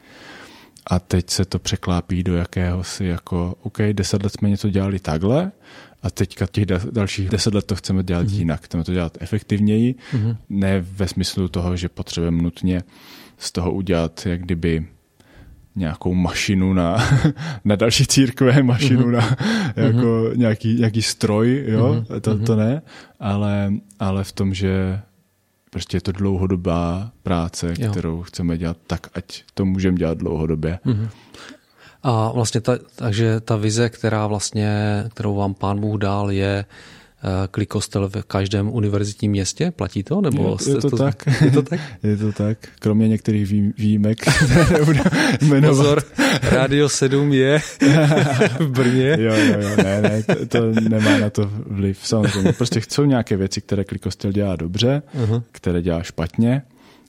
A 0.87 0.99
teď 0.99 1.31
se 1.31 1.45
to 1.45 1.59
překlápí 1.59 2.23
do 2.23 2.37
jakéhosi 2.37 3.05
jako, 3.05 3.55
OK, 3.63 3.79
deset 3.93 4.23
let 4.23 4.33
jsme 4.33 4.51
něco 4.51 4.71
dělali 4.71 4.99
takhle 4.99 5.53
a 6.03 6.11
teďka 6.11 6.47
těch 6.47 6.67
dalších 6.67 7.29
deset 7.29 7.55
let 7.55 7.67
to 7.67 7.77
chceme 7.77 8.03
dělat 8.03 8.27
mm-hmm. 8.27 8.39
jinak. 8.39 8.63
Chceme 8.63 8.85
to 8.85 8.93
dělat 8.93 9.19
efektivněji, 9.21 9.95
mm-hmm. 10.13 10.37
ne 10.49 10.81
ve 10.81 11.09
smyslu 11.09 11.49
toho, 11.49 11.77
že 11.77 11.89
potřebujeme 11.89 12.43
nutně 12.43 12.83
z 13.39 13.53
toho 13.53 13.73
udělat 13.73 14.27
jak 14.27 14.43
kdyby 14.43 14.87
nějakou 15.77 16.15
mašinu 16.15 16.73
na, 16.73 16.97
na 17.65 17.77
další 17.77 18.07
církve, 18.07 18.63
mašinu 18.63 19.07
mm-hmm. 19.07 19.13
na 19.13 19.37
jako 19.77 20.07
mm-hmm. 20.07 20.37
nějaký, 20.37 20.75
nějaký 20.75 21.03
stroj, 21.03 21.65
jo, 21.69 21.95
mm-hmm. 21.95 22.21
to, 22.21 22.39
to 22.39 22.57
ne, 22.57 22.83
ale, 23.21 23.73
ale 23.99 24.25
v 24.25 24.33
tom, 24.33 24.55
že 24.55 25.01
prostě 25.73 25.97
je 25.97 26.01
to 26.01 26.13
dlouhodobá 26.13 27.11
práce, 27.23 27.75
jo. 27.79 27.91
kterou 27.91 28.23
chceme 28.23 28.59
dělat 28.59 28.77
tak, 28.87 29.07
ať 29.15 29.45
to 29.55 29.65
můžeme 29.65 29.97
dělat 29.97 30.19
dlouhodobě. 30.19 30.79
Mm-hmm. 30.87 31.09
A 32.03 32.33
vlastně 32.33 32.61
ta, 32.61 32.73
takže 32.95 33.41
ta 33.41 33.57
vize, 33.57 33.89
která 33.89 34.27
vlastně, 34.27 35.05
kterou 35.15 35.35
vám 35.35 35.55
pán 35.55 35.81
Bůh 35.81 36.01
dal, 36.01 36.31
je 36.31 36.65
Eh, 36.65 36.65
klikostel 37.51 38.09
v 38.09 38.23
každém 38.23 38.69
univerzitním 38.69 39.31
městě? 39.31 39.71
Platí 39.71 40.03
to? 40.03 40.21
Nebo 40.21 40.59
je, 40.67 40.75
je, 40.75 40.81
to, 40.81 40.91
to 40.91 40.97
tak. 40.97 41.27
je 41.45 41.51
to 41.51 41.63
tak? 41.63 41.81
je 42.03 42.17
to 42.17 42.33
tak. 42.33 42.59
Kromě 42.79 43.09
některých 43.09 43.47
vý, 43.47 43.73
výjimek. 43.79 44.19
Pozor, 45.67 46.03
Radio 46.43 46.89
7 46.89 47.33
je 47.33 47.61
v 48.59 48.69
Brně. 48.69 49.17
jo, 49.19 49.35
jo, 49.35 49.57
jo, 49.61 49.77
ne, 49.77 50.03
ne, 50.03 50.23
to, 50.23 50.47
to 50.47 50.81
nemá 50.81 51.19
na 51.19 51.31
to 51.31 51.51
vliv. 51.67 51.99
Samozřejmě. 52.03 52.53
Prostě 52.53 52.81
chcou 52.81 53.05
nějaké 53.05 53.37
věci, 53.37 53.61
které 53.61 53.85
klikostel 53.85 54.33
dělá 54.33 54.57
dobře, 54.57 55.03
uh-huh. 55.15 55.43
které 55.53 55.83
dělá 55.83 56.03
špatně 56.03 56.63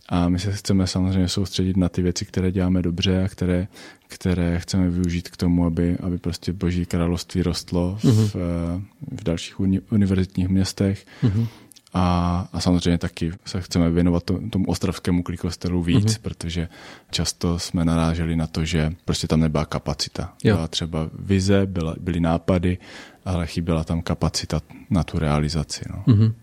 a 0.09 0.29
my 0.29 0.39
se 0.39 0.51
chceme 0.51 0.87
samozřejmě 0.87 1.27
soustředit 1.27 1.77
na 1.77 1.89
ty 1.89 2.01
věci, 2.01 2.25
které 2.25 2.51
děláme 2.51 2.81
dobře 2.81 3.23
a 3.23 3.27
které, 3.27 3.67
které 4.07 4.59
chceme 4.59 4.89
využít 4.89 5.29
k 5.29 5.37
tomu, 5.37 5.65
aby, 5.65 5.97
aby 5.97 6.17
prostě 6.17 6.53
boží 6.53 6.85
království 6.85 7.41
rostlo 7.41 7.97
v, 8.01 8.05
uh-huh. 8.05 8.81
v 9.11 9.23
dalších 9.23 9.59
uni, 9.59 9.79
univerzitních 9.91 10.49
městech. 10.49 11.05
Uh-huh. 11.23 11.47
A, 11.95 12.47
a 12.53 12.59
samozřejmě 12.59 12.97
taky 12.97 13.31
se 13.45 13.61
chceme 13.61 13.89
věnovat 13.89 14.23
tomu 14.49 14.65
ostravskému 14.67 15.23
klikostelu 15.23 15.83
víc, 15.83 16.05
mm-hmm. 16.05 16.21
protože 16.21 16.67
často 17.11 17.59
jsme 17.59 17.85
naráželi 17.85 18.35
na 18.35 18.47
to, 18.47 18.65
že 18.65 18.93
prostě 19.05 19.27
tam 19.27 19.39
nebyla 19.39 19.65
kapacita. 19.65 20.33
Jo. 20.43 20.55
Byla 20.55 20.67
třeba 20.67 21.09
vize, 21.19 21.65
byla, 21.65 21.95
byly 21.99 22.19
nápady, 22.19 22.77
ale 23.25 23.47
chyběla 23.47 23.83
tam 23.83 24.01
kapacita 24.01 24.61
na 24.89 25.03
tu 25.03 25.19
realizaci. 25.19 25.85
No. 25.89 26.03
Mm-hmm. 26.13 26.33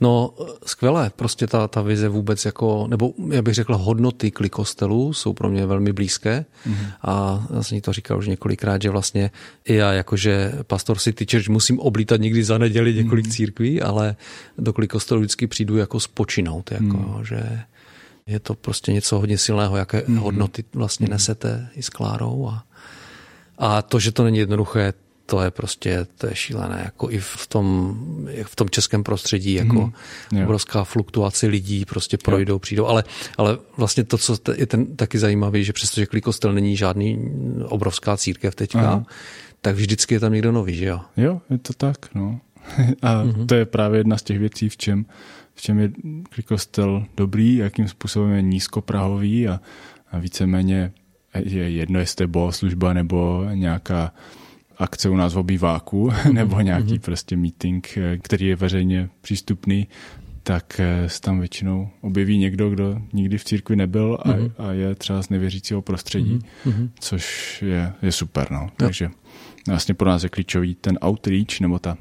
No, 0.00 0.34
skvělé, 0.66 1.10
prostě 1.16 1.46
ta, 1.46 1.68
ta 1.68 1.82
vize 1.82 2.08
vůbec 2.08 2.44
jako, 2.44 2.86
nebo 2.90 3.12
já 3.30 3.42
bych 3.42 3.54
řekl, 3.54 3.76
hodnoty 3.76 4.30
klikostelů 4.30 5.12
jsou 5.12 5.32
pro 5.32 5.48
mě 5.50 5.66
velmi 5.66 5.92
blízké 5.92 6.44
mm-hmm. 6.66 6.86
a 7.02 7.46
já 7.54 7.62
jsem 7.62 7.80
to 7.80 7.92
říkal 7.92 8.18
už 8.18 8.28
několikrát, 8.28 8.82
že 8.82 8.90
vlastně 8.90 9.30
i 9.64 9.74
já 9.74 9.92
jakože 9.92 10.52
pastor 10.66 10.98
City 10.98 11.26
Church 11.30 11.48
musím 11.48 11.80
oblítat 11.80 12.20
někdy 12.20 12.44
za 12.44 12.58
neděli 12.58 12.94
několik 12.94 13.26
mm-hmm. 13.26 13.32
církví, 13.32 13.82
ale 13.82 14.16
do 14.58 14.72
klikostelu 14.72 15.20
vždycky 15.20 15.46
přijdu 15.46 15.76
jako 15.76 16.00
spočinout, 16.00 16.70
jako, 16.72 16.84
mm-hmm. 16.84 17.22
že 17.22 17.60
je 18.26 18.40
to 18.40 18.54
prostě 18.54 18.92
něco 18.92 19.18
hodně 19.18 19.38
silného, 19.38 19.76
jaké 19.76 19.98
mm-hmm. 19.98 20.18
hodnoty 20.18 20.64
vlastně 20.74 21.06
mm-hmm. 21.06 21.10
nesete 21.10 21.68
i 21.74 21.82
s 21.82 21.88
Klárou 21.88 22.48
a, 22.48 22.64
a 23.58 23.82
to, 23.82 23.98
že 23.98 24.12
to 24.12 24.24
není 24.24 24.38
jednoduché, 24.38 24.92
to 25.26 25.42
je 25.42 25.50
prostě, 25.50 26.06
to 26.18 26.26
je 26.26 26.34
šílené, 26.34 26.80
jako 26.84 27.10
i 27.10 27.18
v 27.18 27.46
tom, 27.46 27.94
v 28.42 28.56
tom 28.56 28.70
českém 28.70 29.04
prostředí, 29.04 29.54
jako 29.54 29.92
mm, 30.32 30.42
obrovská 30.42 30.84
fluktuace 30.84 31.46
lidí, 31.46 31.84
prostě 31.84 32.18
projdou, 32.18 32.54
jo. 32.54 32.58
přijdou, 32.58 32.86
ale, 32.86 33.04
ale 33.38 33.58
vlastně 33.76 34.04
to, 34.04 34.18
co 34.18 34.36
je 34.56 34.66
ten 34.66 34.96
taky 34.96 35.18
zajímavý, 35.18 35.64
že 35.64 35.72
přestože 35.72 36.06
Klikostel 36.06 36.52
není 36.52 36.76
žádný 36.76 37.18
obrovská 37.64 38.16
církev 38.16 38.54
teďka, 38.54 38.80
Aha. 38.80 39.06
tak 39.60 39.76
vždycky 39.76 40.14
je 40.14 40.20
tam 40.20 40.32
někdo 40.32 40.52
nový, 40.52 40.74
že 40.74 40.86
jo? 40.86 41.00
Jo, 41.16 41.40
je 41.50 41.58
to 41.58 41.72
tak, 41.72 42.14
no. 42.14 42.40
A 43.02 43.24
mm-hmm. 43.24 43.46
to 43.46 43.54
je 43.54 43.64
právě 43.64 44.00
jedna 44.00 44.18
z 44.18 44.22
těch 44.22 44.38
věcí, 44.38 44.68
v 44.68 44.76
čem, 44.76 45.06
v 45.54 45.62
čem 45.62 45.78
je 45.78 45.90
Klikostel 46.30 47.06
dobrý, 47.16 47.56
jakým 47.56 47.88
způsobem 47.88 48.32
je 48.32 48.42
nízkoprahový 48.42 49.48
a, 49.48 49.60
a 50.12 50.18
víceméně 50.18 50.92
je 51.34 51.70
jedno, 51.70 52.00
jestli 52.00 52.22
je 52.22 52.26
bohoslužba 52.26 52.92
nebo 52.92 53.46
nějaká 53.54 54.12
akce 54.84 55.08
u 55.08 55.16
nás 55.16 55.34
v 55.34 55.38
obýváku 55.38 56.12
nebo 56.32 56.60
nějaký 56.60 56.94
mm-hmm. 56.94 57.00
prostě 57.00 57.36
meeting, 57.36 57.96
eh, 57.96 58.18
který 58.18 58.46
je 58.46 58.56
veřejně 58.56 59.08
přístupný, 59.20 59.88
tak 60.42 60.80
eh, 60.80 61.08
se 61.08 61.20
tam 61.20 61.38
většinou 61.38 61.88
objeví 62.00 62.38
někdo, 62.38 62.70
kdo 62.70 63.02
nikdy 63.12 63.38
v 63.38 63.44
církvi 63.44 63.76
nebyl 63.76 64.18
a, 64.22 64.28
mm-hmm. 64.28 64.52
a 64.58 64.72
je 64.72 64.94
třeba 64.94 65.22
z 65.22 65.30
nevěřícího 65.30 65.82
prostředí, 65.82 66.38
mm-hmm. 66.66 66.90
což 67.00 67.62
je, 67.62 67.92
je 68.02 68.12
super. 68.12 68.50
No. 68.50 68.70
Takže 68.76 69.10
vlastně 69.68 69.94
pro 69.94 70.08
nás 70.08 70.22
je 70.22 70.28
klíčový 70.28 70.74
ten 70.74 70.98
outreach 71.06 71.60
nebo 71.60 71.78
ta 71.78 71.96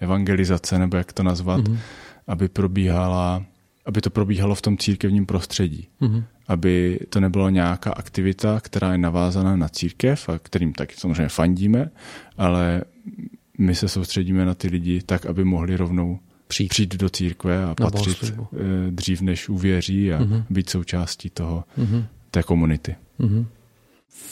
evangelizace, 0.00 0.78
nebo 0.78 0.96
jak 0.96 1.12
to 1.12 1.22
nazvat, 1.22 1.60
mm-hmm. 1.60 1.78
aby 2.26 2.48
probíhala 2.48 3.44
aby 3.88 4.00
to 4.00 4.10
probíhalo 4.10 4.54
v 4.54 4.62
tom 4.62 4.78
církevním 4.78 5.26
prostředí. 5.26 5.88
Mm-hmm. 6.00 6.24
Aby 6.48 7.00
to 7.08 7.20
nebyla 7.20 7.50
nějaká 7.50 7.90
aktivita, 7.90 8.60
která 8.60 8.92
je 8.92 8.98
navázaná 8.98 9.56
na 9.56 9.68
církev 9.68 10.28
a 10.28 10.38
kterým 10.38 10.72
taky 10.72 10.94
samozřejmě 10.98 11.28
fandíme, 11.28 11.90
ale 12.38 12.82
my 13.58 13.74
se 13.74 13.88
soustředíme 13.88 14.44
na 14.44 14.54
ty 14.54 14.68
lidi 14.68 15.02
tak, 15.06 15.26
aby 15.26 15.44
mohli 15.44 15.76
rovnou 15.76 16.18
přijít, 16.48 16.68
přijít 16.68 16.96
do 16.96 17.08
církve 17.08 17.64
a 17.64 17.74
patřit 17.74 18.34
eh, 18.34 18.56
dřív, 18.90 19.20
než 19.20 19.48
uvěří 19.48 20.12
a 20.12 20.20
mm-hmm. 20.20 20.44
být 20.50 20.70
součástí 20.70 21.30
toho, 21.30 21.64
mm-hmm. 21.78 22.04
té 22.30 22.42
komunity. 22.42 22.94
Mm-hmm. 23.20 23.46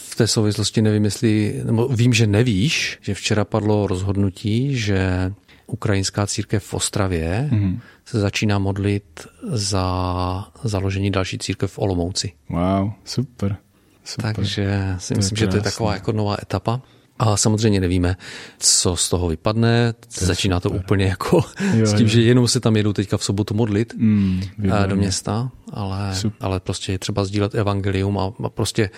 V 0.09 0.15
té 0.15 0.27
souvislosti 0.27 0.81
nevím, 0.81 1.05
jestli, 1.05 1.61
nebo 1.65 1.87
vím, 1.87 2.13
že 2.13 2.27
nevíš, 2.27 2.99
že 3.01 3.13
včera 3.13 3.45
padlo 3.45 3.87
rozhodnutí, 3.87 4.75
že 4.75 5.33
ukrajinská 5.67 6.27
církev 6.27 6.63
v 6.63 6.73
Ostravě 6.73 7.49
mm-hmm. 7.51 7.79
se 8.05 8.19
začíná 8.19 8.59
modlit 8.59 9.27
za 9.43 10.47
založení 10.63 11.11
další 11.11 11.37
církev 11.37 11.71
v 11.71 11.79
Olomouci. 11.79 12.31
Wow, 12.49 12.91
super. 13.05 13.57
super. 14.03 14.35
Takže 14.35 14.95
si 14.97 15.13
to 15.13 15.17
myslím, 15.17 15.37
že 15.37 15.47
to 15.47 15.55
je 15.55 15.61
taková 15.61 15.93
jako 15.93 16.11
nová 16.11 16.37
etapa. 16.41 16.81
A 17.19 17.37
samozřejmě 17.37 17.79
nevíme, 17.79 18.15
co 18.59 18.95
z 18.95 19.09
toho 19.09 19.27
vypadne. 19.27 19.93
To 19.93 20.25
Začíná 20.25 20.59
super. 20.59 20.71
to 20.71 20.83
úplně 20.83 21.05
jako 21.05 21.41
jo, 21.73 21.85
s 21.87 21.93
tím, 21.93 22.05
jo. 22.05 22.07
že 22.07 22.21
jenom 22.21 22.47
se 22.47 22.59
tam 22.59 22.75
jedou 22.75 22.93
teďka 22.93 23.17
v 23.17 23.23
sobotu 23.23 23.53
modlit 23.53 23.93
mm, 23.97 24.41
do 24.87 24.95
města, 24.95 25.51
ale, 25.73 26.13
ale 26.39 26.59
prostě 26.59 26.91
je 26.91 26.99
třeba 26.99 27.25
sdílet 27.25 27.55
evangelium 27.55 28.17
a, 28.19 28.33
a 28.43 28.49
prostě 28.49 28.89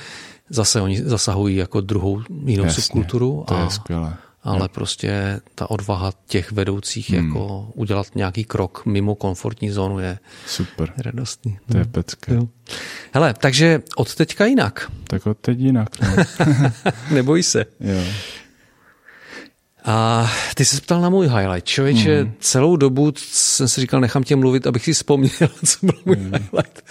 zase 0.50 0.82
oni 0.82 1.04
zasahují 1.04 1.56
jako 1.56 1.82
druhou 1.82 2.22
jinou 2.46 2.64
Jasně, 2.64 2.84
subkulturu. 2.84 3.44
To 3.48 3.56
a, 3.56 3.64
je 3.64 3.70
skvělé 3.70 4.18
ale 4.44 4.60
no. 4.60 4.68
prostě 4.68 5.42
ta 5.56 5.70
odvaha 5.70 6.12
těch 6.28 6.52
vedoucích 6.52 7.10
hmm. 7.10 7.28
jako 7.28 7.72
udělat 7.74 8.08
nějaký 8.16 8.44
krok 8.44 8.86
mimo 8.86 9.16
komfortní 9.16 9.70
zónu 9.70 10.00
je 10.00 10.20
super. 10.48 10.94
radostný. 10.98 11.60
To 11.72 11.78
je 11.78 11.84
no. 11.84 11.92
pecka. 11.92 12.34
Jo. 12.34 12.48
Hele, 13.14 13.34
takže 13.34 13.82
od 13.96 14.16
teďka 14.16 14.46
jinak. 14.46 14.92
Tak 15.04 15.28
od 15.28 15.38
teď 15.38 15.60
jinak. 15.60 15.90
No. 16.02 16.24
Neboj 17.12 17.44
se. 17.44 17.66
Jo. 17.80 18.04
A 19.86 20.28
ty 20.56 20.66
se 20.66 20.82
ptal 20.82 21.02
na 21.02 21.10
můj 21.10 21.28
highlight. 21.28 21.68
Člověče, 21.68 22.24
mm. 22.24 22.32
celou 22.40 22.76
dobu 22.76 23.14
jsem 23.18 23.68
si 23.68 23.82
říkal, 23.82 24.02
nechám 24.02 24.24
tě 24.24 24.36
mluvit, 24.36 24.68
abych 24.68 24.84
si 24.84 24.94
vzpomněl, 24.94 25.50
co 25.66 25.78
byl 25.82 25.96
můj 26.06 26.16
mm. 26.16 26.34
highlight. 26.34 26.84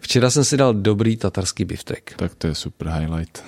Včera 0.00 0.30
jsem 0.30 0.44
si 0.44 0.56
dal 0.56 0.74
dobrý 0.74 1.16
tatarský 1.16 1.64
biftek. 1.64 2.14
Tak 2.16 2.34
to 2.34 2.46
je 2.46 2.54
super 2.54 2.88
highlight. 2.88 3.44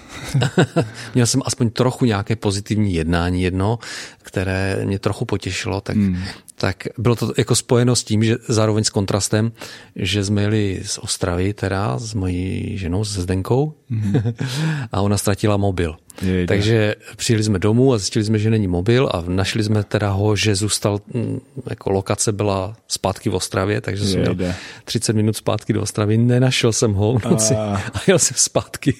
Měl 1.14 1.26
jsem 1.26 1.42
aspoň 1.44 1.70
trochu 1.70 2.04
nějaké 2.04 2.36
pozitivní 2.36 2.94
jednání 2.94 3.42
jedno, 3.42 3.78
které 4.22 4.80
mě 4.84 4.98
trochu 4.98 5.24
potěšilo, 5.24 5.80
tak 5.80 5.96
mm 5.96 6.18
tak 6.60 6.76
bylo 6.98 7.16
to 7.16 7.32
jako 7.38 7.54
spojeno 7.54 7.96
s 7.96 8.04
tím, 8.04 8.24
že 8.24 8.36
zároveň 8.48 8.84
s 8.84 8.90
kontrastem, 8.90 9.52
že 9.96 10.24
jsme 10.24 10.42
jeli 10.42 10.80
z 10.84 10.98
Ostravy 10.98 11.54
teda 11.54 11.98
s 11.98 12.14
mojí 12.14 12.78
ženou, 12.78 13.04
se 13.04 13.22
Zdenkou 13.22 13.74
mm-hmm. 13.90 14.34
a 14.92 15.00
ona 15.00 15.18
ztratila 15.18 15.56
mobil. 15.56 15.96
Jejde. 16.22 16.46
Takže 16.46 16.94
přijeli 17.16 17.44
jsme 17.44 17.58
domů 17.58 17.92
a 17.92 17.98
zjistili 17.98 18.24
jsme, 18.24 18.38
že 18.38 18.50
není 18.50 18.68
mobil 18.68 19.08
a 19.12 19.24
našli 19.28 19.64
jsme 19.64 19.84
teda 19.84 20.10
ho, 20.10 20.36
že 20.36 20.54
zůstal, 20.54 21.00
mm, 21.14 21.40
jako 21.70 21.90
lokace 21.90 22.32
byla 22.32 22.76
zpátky 22.88 23.30
v 23.30 23.34
Ostravě, 23.34 23.80
takže 23.80 24.04
jsem 24.04 24.20
měl 24.20 24.36
30 24.84 25.12
minut 25.12 25.36
zpátky 25.36 25.72
do 25.72 25.82
Ostravy, 25.82 26.16
nenašel 26.16 26.72
jsem 26.72 26.92
ho 26.92 27.18
v 27.18 27.24
noci 27.24 27.54
a, 27.54 27.82
a 27.94 28.00
jel 28.06 28.18
jsem 28.18 28.36
zpátky, 28.36 28.94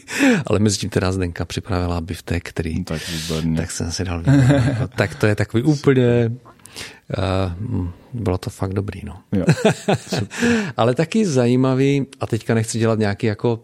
ale 0.47 0.59
mezi 0.59 0.79
tím 0.79 0.90
teda 0.90 1.12
Zdenka 1.12 1.45
připravila 1.45 2.00
biftek, 2.00 2.49
který, 2.49 2.79
no 2.79 2.85
tak, 2.85 3.02
tak 3.57 3.71
jsem 3.71 3.93
si 3.93 4.05
dal 4.05 4.23
tak 4.97 5.14
to 5.14 5.26
je 5.26 5.35
takový 5.35 5.62
úplně 5.62 6.31
Uh, 7.72 7.86
bylo 8.12 8.38
to 8.38 8.50
fakt 8.50 8.72
dobrý, 8.72 9.00
no. 9.04 9.16
Jo, 9.32 9.44
Ale 10.76 10.94
taky 10.94 11.26
zajímavý, 11.26 12.06
a 12.20 12.26
teďka 12.26 12.54
nechci 12.54 12.78
dělat 12.78 12.98
nějaký 12.98 13.26
jako 13.26 13.60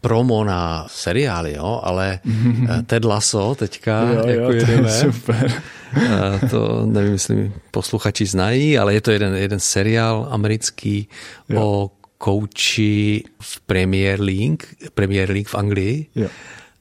promo 0.00 0.44
na 0.44 0.86
seriály, 0.88 1.54
jo, 1.54 1.80
ale 1.82 2.20
mm-hmm. 2.26 2.84
Ted 2.86 3.04
Lasso 3.04 3.54
teďka 3.54 4.02
jo, 4.02 4.26
jako 4.26 4.42
jo, 4.42 4.50
jedeme. 4.50 4.82
To, 4.82 4.88
je 4.88 5.12
super. 5.12 5.62
Uh, 5.96 6.50
to 6.50 6.86
nevím, 6.86 7.12
jestli 7.12 7.52
posluchači 7.70 8.26
znají, 8.26 8.78
ale 8.78 8.94
je 8.94 9.00
to 9.00 9.10
jeden, 9.10 9.34
jeden 9.34 9.60
seriál 9.60 10.28
americký 10.30 11.08
jo. 11.48 11.62
o 11.62 11.90
kouči 12.18 13.24
v 13.40 13.60
Premier 13.60 14.20
League, 14.20 14.62
Premier 14.94 15.30
League 15.30 15.48
v 15.48 15.54
Anglii. 15.54 16.06
Jo. 16.14 16.28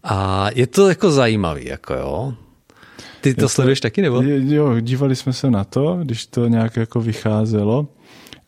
A 0.03 0.49
je 0.55 0.67
to 0.67 0.89
jako 0.89 1.11
zajímavý, 1.11 1.65
jako 1.65 1.93
jo. 1.93 2.33
Ty 3.21 3.33
to, 3.33 3.41
to 3.41 3.49
sleduješ 3.49 3.79
taky, 3.79 4.01
nebo? 4.01 4.21
Jo, 4.21 4.79
dívali 4.79 5.15
jsme 5.15 5.33
se 5.33 5.51
na 5.51 5.63
to, 5.63 5.99
když 6.03 6.25
to 6.25 6.47
nějak 6.47 6.75
jako 6.75 7.01
vycházelo. 7.01 7.87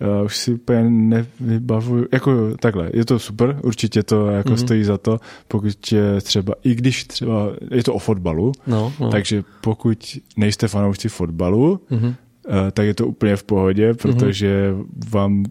Uh, 0.01 0.25
už 0.25 0.37
si 0.37 0.53
úplně 0.53 0.89
nevybavuju, 0.89 2.07
jako 2.11 2.57
takhle, 2.59 2.89
je 2.93 3.05
to 3.05 3.19
super, 3.19 3.59
určitě 3.63 4.03
to 4.03 4.27
jako 4.27 4.49
mm-hmm. 4.49 4.65
stojí 4.65 4.83
za 4.83 4.97
to, 4.97 5.19
pokud 5.47 5.91
je 5.91 6.21
třeba, 6.21 6.53
i 6.63 6.75
když 6.75 7.03
třeba, 7.03 7.49
je 7.71 7.83
to 7.83 7.93
o 7.93 7.99
fotbalu, 7.99 8.51
no, 8.67 8.93
no. 8.99 9.09
takže 9.09 9.43
pokud 9.61 10.17
nejste 10.37 10.67
fanoušci 10.67 11.09
fotbalu, 11.09 11.79
mm-hmm. 11.91 12.15
Uh, 12.47 12.71
tak 12.71 12.85
je 12.85 12.93
to 12.93 13.07
úplně 13.07 13.35
v 13.35 13.43
pohodě, 13.43 13.87
mhm. 13.87 13.97
protože 13.97 14.73
vám, 15.09 15.43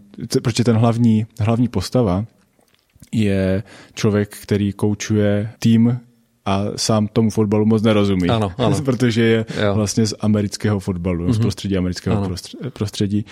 protože 0.43 0.63
ten 0.63 0.75
hlavní, 0.75 1.25
hlavní 1.39 1.67
postava 1.67 2.25
je 3.11 3.63
člověk, 3.93 4.37
který 4.37 4.73
koučuje 4.73 5.49
tým, 5.59 5.99
a 6.45 6.65
sám 6.75 7.07
tomu 7.07 7.29
fotbalu 7.29 7.65
moc 7.65 7.81
nerozumí. 7.81 8.29
Ano, 8.29 8.51
ano. 8.57 8.81
protože 8.85 9.21
je 9.21 9.45
jo. 9.65 9.73
vlastně 9.75 10.05
z 10.05 10.15
amerického 10.19 10.79
fotbalu, 10.79 11.25
mm-hmm. 11.25 11.31
z 11.31 11.37
mhm. 11.37 11.41
prostředí 11.41 11.77
amerického 11.77 12.17
ano. 12.17 12.35
prostředí. 12.73 13.25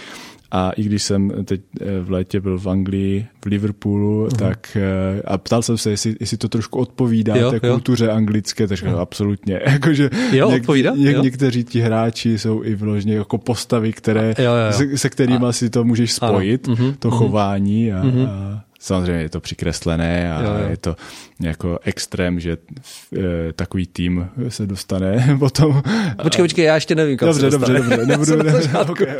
A 0.54 0.72
i 0.72 0.84
když 0.84 1.04
jsem 1.04 1.32
teď 1.46 1.62
eh, 1.82 1.86
v 2.02 2.12
létě 2.12 2.40
byl 2.40 2.60
v 2.60 2.70
Anglii, 2.70 3.28
v 3.44 3.46
Liverpoolu, 3.46 4.28
uh-huh. 4.28 4.38
tak 4.38 4.78
eh, 4.78 5.22
a 5.26 5.38
ptal 5.38 5.62
jsem 5.62 5.78
se, 5.78 5.90
jestli, 5.90 6.16
jestli 6.20 6.38
to 6.38 6.50
trošku 6.50 6.80
odpovídá 6.80 7.36
jo, 7.36 7.52
té 7.52 7.68
jo. 7.68 7.74
kultuře 7.74 8.12
anglické, 8.12 8.68
tak 8.68 8.78
říkal, 8.78 9.00
absolutně. 9.00 9.60
Jakože 9.68 10.10
jo, 10.32 10.52
něk, 10.52 10.62
odpovídá? 10.62 10.94
Něk, 10.96 11.16
jo. 11.16 11.24
Někteří 11.24 11.64
ti 11.64 11.82
hráči 11.82 12.40
jsou 12.40 12.64
i 12.64 12.76
vložně 12.76 13.16
jako 13.16 13.38
postavy, 13.38 13.94
které, 13.94 14.34
jo, 14.38 14.44
jo, 14.44 14.66
jo. 14.66 14.72
Se, 14.72 14.98
se 14.98 15.10
kterými 15.10 15.46
si 15.52 15.70
to 15.70 15.84
můžeš 15.84 16.14
spojit, 16.14 16.68
ano. 16.68 16.76
Uh-huh. 16.76 16.96
to 17.00 17.10
uh-huh. 17.10 17.18
chování 17.18 17.94
a, 17.94 18.04
uh-huh. 18.04 18.28
a 18.30 18.64
samozřejmě 18.82 19.22
je 19.22 19.30
to 19.30 19.40
přikreslené 19.40 20.34
a 20.34 20.42
jo, 20.42 20.54
jo. 20.54 20.70
je 20.70 20.78
to 20.78 20.96
jako 21.40 21.80
extrém, 21.84 22.40
že 22.40 22.58
e, 23.18 23.54
takový 23.54 23.88
tým 23.88 24.30
se 24.50 24.68
dostane 24.68 25.36
potom. 25.40 25.82
Počkej, 26.24 26.44
počkej, 26.44 26.66
já 26.66 26.76
ještě 26.76 26.96
nevím, 26.96 27.18
kam 27.18 27.28
dobře, 27.28 27.52
se 27.52 27.58
dobře, 27.58 27.74
dobře, 27.74 28.06
nebudu, 28.06 28.36
ne, 28.44 28.54
okay. 28.90 29.18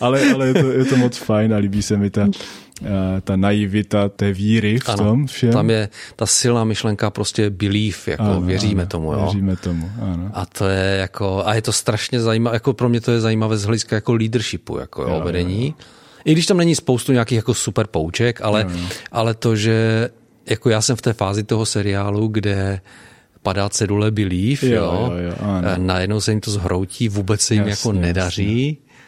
ale, 0.00 0.32
ale 0.34 0.46
je, 0.46 0.54
to, 0.54 0.70
je 0.70 0.84
to 0.84 0.96
moc 0.96 1.16
fajn 1.16 1.54
a 1.54 1.56
líbí 1.56 1.82
se 1.82 1.96
mi 1.96 2.10
ta, 2.10 2.28
e, 2.84 3.20
ta 3.20 3.36
naivita 3.36 4.08
té 4.08 4.32
víry 4.32 4.78
v 4.78 4.88
ano, 4.88 5.04
tom 5.04 5.26
všem. 5.26 5.52
Tam 5.52 5.70
je 5.70 5.88
ta 6.16 6.26
silná 6.26 6.64
myšlenka 6.64 7.10
prostě 7.10 7.50
belief, 7.50 8.08
jako 8.08 8.22
ano, 8.22 8.40
věříme 8.40 8.82
ano, 8.82 8.88
tomu. 8.88 9.12
Jo? 9.12 9.20
Věříme 9.22 9.56
tomu, 9.56 9.90
ano. 10.00 10.30
A 10.34 10.46
to 10.46 10.68
je 10.68 10.96
jako, 11.00 11.42
a 11.46 11.54
je 11.54 11.62
to 11.62 11.72
strašně 11.72 12.20
zajímavé, 12.20 12.56
jako 12.56 12.72
pro 12.72 12.88
mě 12.88 13.00
to 13.00 13.12
je 13.12 13.20
zajímavé 13.20 13.56
z 13.56 13.64
hlediska 13.64 13.96
jako 13.96 14.14
leadershipu, 14.14 14.78
jako 14.78 15.02
jo, 15.02 15.08
jo, 15.08 15.20
vedení. 15.24 15.66
Jo 15.66 15.86
i 16.26 16.32
když 16.32 16.46
tam 16.46 16.56
není 16.56 16.74
spoustu 16.74 17.12
nějakých 17.12 17.36
jako 17.36 17.54
super 17.54 17.86
pouček, 17.86 18.40
ale, 18.40 18.64
no, 18.64 18.70
no. 18.70 18.88
ale 19.12 19.34
to, 19.34 19.56
že 19.56 20.08
jako 20.46 20.70
já 20.70 20.80
jsem 20.80 20.96
v 20.96 21.02
té 21.02 21.12
fázi 21.12 21.44
toho 21.44 21.66
seriálu, 21.66 22.28
kde 22.28 22.80
padá 23.42 23.68
cedule 23.68 24.10
Belief, 24.10 24.62
jo, 24.62 24.70
jo, 24.70 25.12
jo, 25.28 25.34
ano. 25.40 25.68
najednou 25.76 26.20
se 26.20 26.32
jim 26.32 26.40
to 26.40 26.50
zhroutí, 26.50 27.08
vůbec 27.08 27.40
se 27.40 27.54
jim 27.54 27.66
jasně, 27.66 27.88
jako 27.88 28.00
nedaří 28.00 28.66
jasně. 28.66 28.98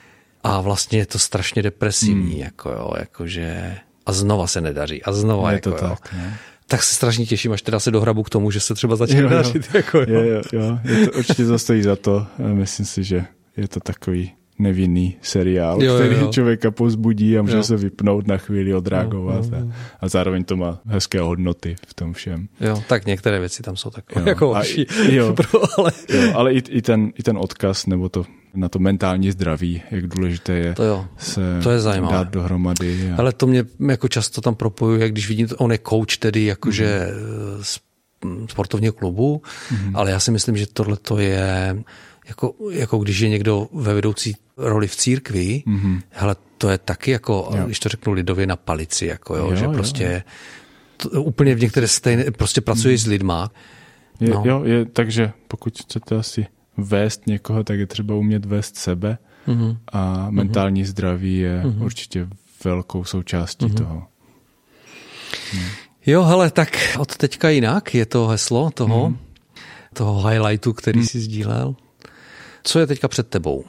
a 0.45 0.61
vlastně 0.61 0.99
je 0.99 1.07
to 1.07 1.19
strašně 1.19 1.63
depresivní, 1.63 2.33
hmm. 2.33 2.43
jako 2.43 2.71
jo, 2.71 2.93
jakože 2.99 3.77
a 4.07 4.13
znova 4.13 4.47
se 4.47 4.61
nedaří 4.61 5.03
a 5.03 5.13
znova 5.13 5.51
je 5.51 5.55
jako, 5.55 5.71
to 5.71 5.77
tak, 5.77 6.09
jo. 6.13 6.19
Ne? 6.19 6.39
tak 6.67 6.83
se 6.83 6.95
strašně 6.95 7.27
těším, 7.27 7.53
až 7.53 7.63
teda 7.63 7.81
se 7.81 7.91
dohrabu 7.91 8.23
k 8.23 8.31
tomu, 8.31 8.51
že 8.51 8.61
se 8.61 8.75
třeba 8.75 8.97
začne 8.97 9.21
jo, 9.21 9.29
dařit. 9.29 9.65
Jo. 9.65 9.71
Jako, 9.75 9.99
jo. 9.99 10.07
Jo, 10.09 10.23
jo, 10.23 10.43
jo. 10.53 10.79
Je 10.85 11.07
to 11.07 11.19
určitě 11.19 11.45
zastojí 11.45 11.83
za 11.83 11.97
to. 11.97 12.27
Myslím 12.39 12.87
si, 12.87 13.05
že 13.05 13.25
je 13.57 13.69
to 13.69 13.81
takový 13.81 14.33
nevinný 14.59 15.17
seriál, 15.23 15.83
jo, 15.83 15.95
který 15.95 16.17
jo. 16.17 16.33
člověka 16.33 16.71
pozbudí 16.71 17.39
a 17.39 17.43
může 17.43 17.57
jo. 17.57 17.63
se 17.63 17.77
vypnout 17.77 18.27
na 18.27 18.37
chvíli, 18.37 18.75
odreagovat 18.75 19.45
jo, 19.45 19.51
jo, 19.53 19.59
jo. 19.59 19.73
A, 20.01 20.05
a 20.05 20.09
zároveň 20.09 20.45
to 20.45 20.57
má 20.57 20.81
hezké 20.87 21.21
hodnoty 21.21 21.77
v 21.87 21.95
tom 21.95 22.13
všem. 22.13 22.49
Jo, 22.61 22.83
tak 22.89 23.07
některé 23.07 23.41
věci 23.41 23.63
tam 23.63 23.77
jsou 23.77 23.91
takové 23.91 24.21
jo. 24.21 24.29
jako 24.29 24.47
horší. 24.49 24.87
Jo, 25.11 25.33
Pro, 25.37 25.79
ale 25.79 25.93
jo, 26.09 26.33
ale 26.35 26.53
i, 26.53 26.59
i, 26.69 26.83
ten, 26.83 27.13
i 27.19 27.23
ten 27.23 27.39
odkaz 27.39 27.87
nebo 27.87 28.09
to 28.09 28.25
na 28.55 28.69
to 28.69 28.79
mentální 28.79 29.31
zdraví, 29.31 29.83
jak 29.91 30.07
důležité 30.07 30.53
je 30.53 30.75
to 30.75 30.85
jo, 30.85 31.07
se 31.19 31.41
to 31.63 31.71
je 31.71 31.81
zajímavé. 31.81 32.15
dát 32.15 32.31
dohromady. 32.31 33.11
A... 33.13 33.17
Ale 33.19 33.33
to 33.33 33.47
mě 33.47 33.65
jako 33.89 34.09
často 34.09 34.41
tam 34.41 34.55
propojuje, 34.55 35.09
když 35.09 35.29
vidím, 35.29 35.49
on 35.59 35.73
je 35.73 35.79
coach 35.89 36.17
tedy 36.19 36.45
jakože 36.45 37.09
mm. 37.11 37.65
z 37.65 37.81
sportovního 38.49 38.93
klubu, 38.93 39.43
mm. 39.71 39.97
ale 39.97 40.11
já 40.11 40.21
si 40.21 40.31
myslím, 40.31 40.57
že 40.57 40.67
tohle 40.67 40.97
to 40.97 41.19
je 41.19 41.83
jako, 42.29 42.55
jako 42.71 42.99
když 42.99 43.19
je 43.19 43.29
někdo 43.29 43.69
ve 43.73 43.95
vedoucí 43.95 44.37
roli 44.57 44.89
v 44.89 44.97
církvi, 44.97 45.63
mm-hmm. 45.67 46.03
hele, 46.11 46.37
to 46.59 46.69
je 46.69 46.79
taky 46.79 47.11
jako, 47.11 47.51
jo. 47.57 47.67
když 47.67 47.81
to 47.81 47.89
řeknu 47.89 48.13
lidově, 48.13 48.47
na 48.47 48.57
palici, 48.57 49.07
jako 49.07 49.37
jo, 49.37 49.51
jo 49.51 49.57
že 49.57 49.65
jo, 49.65 49.73
prostě 49.73 50.05
jo. 50.05 50.33
To, 50.97 51.23
úplně 51.23 51.55
v 51.55 51.61
některé 51.61 51.89
stejné, 51.89 52.25
prostě 52.31 52.61
pracuje 52.61 52.95
mm. 52.95 52.99
s 52.99 53.07
lidma. 53.07 53.51
Je, 54.21 54.29
no. 54.31 54.43
Jo, 54.47 54.65
je, 54.65 54.85
takže 54.85 55.33
pokud 55.49 55.79
chcete 55.79 56.17
asi 56.17 56.47
vést 56.77 57.27
někoho, 57.27 57.65
tak 57.65 57.79
je 57.79 57.87
třeba 57.87 58.15
umět 58.15 58.45
vést 58.45 58.77
sebe 58.77 59.19
mm-hmm. 59.49 59.77
a 59.93 60.25
mhm. 60.25 60.35
mentální 60.35 60.83
mm-hmm. 60.83 60.87
zdraví 60.87 61.39
je 61.39 61.63
mm-hmm. 61.63 61.85
určitě 61.85 62.29
velkou 62.65 63.05
součástí 63.05 63.67
mm-hmm. 63.67 63.75
toho. 63.75 64.07
Hmm. 65.53 65.65
Jo, 66.07 66.23
hele, 66.25 66.51
tak 66.51 66.97
od 66.99 67.17
teďka 67.17 67.49
jinak 67.49 67.95
je 67.95 68.07
to 68.07 68.27
heslo 68.27 68.71
toho, 68.71 69.11
mm. 69.11 69.19
toho 69.95 70.29
highlightu, 70.29 70.73
který 70.73 71.01
mm. 71.01 71.07
si 71.07 71.21
sdílel. 71.21 71.77
Co 72.69 72.79
je 72.79 72.87
teďka 72.87 73.09
před 73.09 73.29
tebou? 73.29 73.65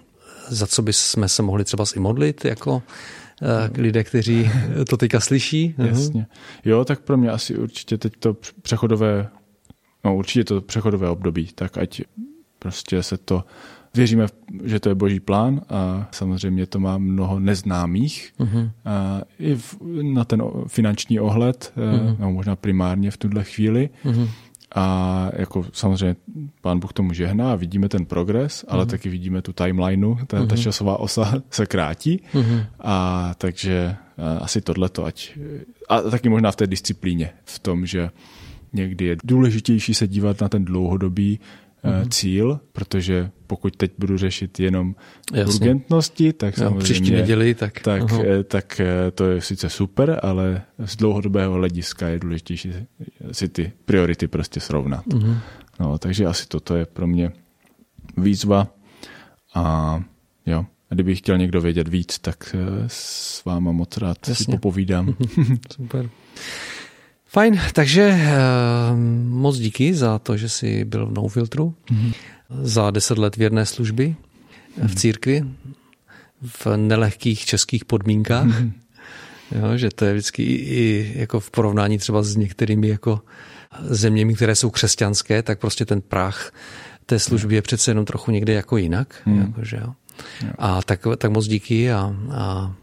Za 0.47 0.67
co 0.67 0.81
bychom 0.81 1.27
se 1.27 1.43
mohli 1.43 1.63
třeba 1.63 1.85
i 1.95 1.99
modlit, 1.99 2.45
jako 2.45 2.75
uh, 2.75 2.81
lidé, 3.77 4.03
kteří 4.03 4.51
to 4.89 4.97
teďka 4.97 5.19
slyší? 5.19 5.75
Jasně. 5.89 6.27
Jo, 6.65 6.85
tak 6.85 6.99
pro 6.99 7.17
mě 7.17 7.29
asi 7.29 7.57
určitě 7.57 7.97
teď 7.97 8.13
to 8.19 8.37
přechodové, 8.61 9.29
no 10.03 10.15
určitě 10.15 10.43
to 10.43 10.61
přechodové 10.61 11.09
období, 11.09 11.49
tak 11.55 11.77
ať 11.77 12.01
prostě 12.59 13.03
se 13.03 13.17
to 13.17 13.43
Věříme, 13.93 14.25
že 14.63 14.79
to 14.79 14.89
je 14.89 14.95
boží 14.95 15.19
plán 15.19 15.61
a 15.69 16.07
samozřejmě 16.11 16.65
to 16.65 16.79
má 16.79 16.97
mnoho 16.97 17.39
neznámých. 17.39 18.33
Uh-huh. 18.39 18.71
A 18.85 19.21
I 19.39 19.55
v, 19.55 19.77
na 20.01 20.25
ten 20.25 20.43
finanční 20.67 21.19
ohled, 21.19 21.73
uh-huh. 21.77 22.15
no, 22.19 22.31
možná 22.31 22.55
primárně 22.55 23.11
v 23.11 23.17
tuhle 23.17 23.43
chvíli. 23.43 23.89
Uh-huh. 24.05 24.29
A 24.75 25.29
jako 25.33 25.65
samozřejmě 25.73 26.15
pán 26.61 26.79
Bůh 26.79 26.93
tomu 26.93 27.13
žehná 27.13 27.51
a 27.51 27.55
vidíme 27.55 27.89
ten 27.89 28.05
progres, 28.05 28.65
ale 28.67 28.85
uh-huh. 28.85 28.89
taky 28.89 29.09
vidíme 29.09 29.41
tu 29.41 29.53
timelineu, 29.53 30.15
ta, 30.15 30.21
uh-huh. 30.21 30.47
ta 30.47 30.55
mhm. 30.55 30.63
časová 30.63 30.99
osa 30.99 31.33
se 31.49 31.65
krátí. 31.65 32.21
Uh-huh. 32.33 32.65
A 32.79 33.33
takže 33.37 33.95
asi 34.39 34.61
tohleto, 34.61 35.05
ať... 35.05 35.37
A 35.89 36.01
taky 36.01 36.29
možná 36.29 36.51
v 36.51 36.55
té 36.55 36.67
disciplíně, 36.67 37.29
v 37.45 37.59
tom, 37.59 37.85
že 37.85 38.09
někdy 38.73 39.05
je 39.05 39.17
důležitější 39.23 39.93
se 39.93 40.07
dívat 40.07 40.41
na 40.41 40.49
ten 40.49 40.65
dlouhodobý 40.65 41.39
mm-hmm. 41.83 42.09
cíl, 42.09 42.59
protože 42.71 43.31
pokud 43.47 43.75
teď 43.75 43.91
budu 43.97 44.17
řešit 44.17 44.59
jenom 44.59 44.95
Jasně. 45.33 45.53
urgentnosti, 45.53 46.33
tak 46.33 46.57
jo, 46.57 46.63
samozřejmě... 46.63 46.83
Příští 46.83 47.11
neděli, 47.11 47.53
tak... 47.55 47.79
Tak, 47.79 48.03
uh-huh. 48.03 48.43
tak 48.43 48.81
to 49.15 49.25
je 49.25 49.41
sice 49.41 49.69
super, 49.69 50.19
ale 50.23 50.61
z 50.85 50.95
dlouhodobého 50.95 51.53
hlediska 51.53 52.07
je 52.07 52.19
důležitější 52.19 52.73
si 53.31 53.49
ty 53.49 53.71
priority 53.85 54.27
prostě 54.27 54.59
srovnat. 54.59 55.05
Mm-hmm. 55.07 55.37
No, 55.79 55.97
takže 55.97 56.25
asi 56.25 56.47
toto 56.47 56.75
je 56.75 56.85
pro 56.85 57.07
mě 57.07 57.31
výzva 58.17 58.67
a 59.55 60.03
jo, 60.45 60.65
a 60.91 60.93
kdybych 60.93 61.17
chtěl 61.17 61.37
někdo 61.37 61.61
vědět 61.61 61.87
víc, 61.87 62.19
tak 62.19 62.55
s 62.87 63.45
váma 63.45 63.71
moc 63.71 63.97
rád 63.97 64.17
Jasně. 64.27 64.45
si 64.45 64.51
popovídám. 64.51 65.15
super. 65.75 66.09
Fajn, 67.31 67.59
takže 67.73 68.09
uh, 68.09 68.99
moc 69.29 69.57
díky 69.57 69.93
za 69.93 70.19
to, 70.19 70.37
že 70.37 70.49
jsi 70.49 70.85
byl 70.85 71.05
v 71.05 71.13
No 71.13 71.27
Filtru, 71.27 71.75
mm-hmm. 71.91 72.13
za 72.61 72.91
deset 72.91 73.17
let 73.17 73.37
věrné 73.37 73.65
služby 73.65 74.15
mm-hmm. 74.15 74.87
v 74.87 74.95
církvi, 74.95 75.45
v 76.41 76.67
nelehkých 76.77 77.45
českých 77.45 77.85
podmínkách. 77.85 78.47
Mm-hmm. 78.47 78.71
Jo, 79.51 79.77
že 79.77 79.89
to 79.89 80.05
je 80.05 80.13
vždycky 80.13 80.43
i, 80.43 80.55
i 80.55 81.13
jako 81.15 81.39
v 81.39 81.51
porovnání 81.51 81.97
třeba 81.97 82.23
s 82.23 82.35
některými 82.35 82.87
jako 82.87 83.21
zeměmi, 83.81 84.33
které 84.33 84.55
jsou 84.55 84.69
křesťanské, 84.69 85.43
tak 85.43 85.59
prostě 85.59 85.85
ten 85.85 86.01
prach 86.01 86.51
té 87.05 87.19
služby 87.19 87.55
je 87.55 87.61
přece 87.61 87.91
jenom 87.91 88.05
trochu 88.05 88.31
někde 88.31 88.53
jako 88.53 88.77
jinak. 88.77 89.21
Mm. 89.25 89.41
Jako, 89.41 89.65
že 89.65 89.77
jo. 89.77 89.93
A 90.57 90.81
tak, 90.81 91.07
tak 91.17 91.31
moc 91.31 91.47
díky 91.47 91.91
a, 91.91 92.15
a 92.31 92.75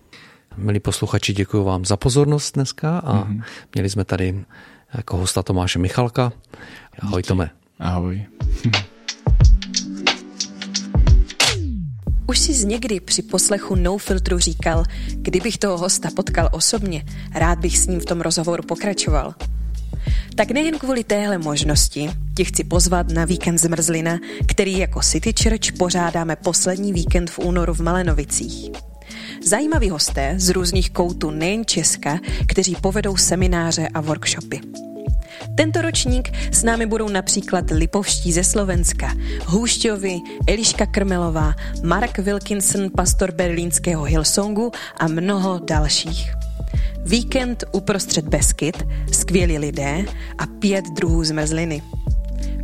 Milí 0.57 0.81
posluchači, 0.81 1.33
děkuji 1.33 1.65
vám 1.65 1.85
za 1.85 1.97
pozornost 1.97 2.55
dneska 2.55 2.99
a 2.99 3.25
mm-hmm. 3.25 3.43
měli 3.75 3.91
jsme 3.91 4.05
tady 4.05 4.45
jako 4.95 5.17
hosta 5.17 5.43
Tomáše 5.43 5.79
Michalka. 5.79 6.33
Ahoj 6.99 7.23
Díky. 7.23 7.29
Tome. 7.29 7.51
Ahoj. 7.79 8.27
Už 12.27 12.39
jsi 12.39 12.67
někdy 12.67 13.01
při 13.01 13.23
poslechu 13.23 13.75
No 13.75 13.99
Filtru 13.99 14.39
říkal, 14.39 14.85
kdybych 15.13 15.59
toho 15.59 15.79
hosta 15.79 16.09
potkal 16.17 16.49
osobně, 16.53 17.05
rád 17.35 17.59
bych 17.59 17.79
s 17.79 17.87
ním 17.87 18.01
v 18.01 18.05
tom 18.05 18.21
rozhovoru 18.21 18.63
pokračoval. 18.63 19.35
Tak 20.35 20.51
nejen 20.51 20.79
kvůli 20.79 21.05
téhle 21.05 21.39
možnosti 21.39 22.11
tě 22.35 22.45
chci 22.45 22.65
pozvat 22.65 23.09
na 23.09 23.25
víkend 23.25 23.59
Zmrzlina, 23.59 24.19
který 24.47 24.79
jako 24.79 25.01
City 25.01 25.35
Church 25.43 25.73
pořádáme 25.79 26.37
poslední 26.37 26.93
víkend 26.93 27.31
v 27.31 27.39
únoru 27.39 27.75
v 27.75 27.81
Malenovicích. 27.81 28.71
Zajímaví 29.45 29.91
hosté 29.91 30.35
z 30.37 30.49
různých 30.49 30.91
koutů 30.91 31.31
nejen 31.31 31.67
Česka, 31.67 32.19
kteří 32.47 32.77
povedou 32.77 33.17
semináře 33.17 33.89
a 33.95 34.01
workshopy. 34.01 34.61
Tento 35.57 35.83
ročník 35.83 36.33
s 36.53 36.63
námi 36.63 36.87
budou 36.87 37.09
například 37.09 37.65
Lipovští 37.71 38.33
ze 38.33 38.45
Slovenska, 38.45 39.15
Hůšťovi, 39.45 40.21
Eliška 40.47 40.87
Krmelová, 40.87 41.55
Mark 41.83 42.19
Wilkinson, 42.19 42.91
pastor 42.97 43.33
berlínského 43.33 44.05
Hillsongu 44.05 44.73
a 44.99 45.09
mnoho 45.09 45.59
dalších. 45.59 46.33
Víkend 47.05 47.65
uprostřed 47.73 48.29
Beskyt, 48.29 48.83
skvělí 49.13 49.59
lidé 49.59 50.05
a 50.39 50.47
pět 50.47 50.85
druhů 50.97 51.25
zmrzliny. 51.25 51.83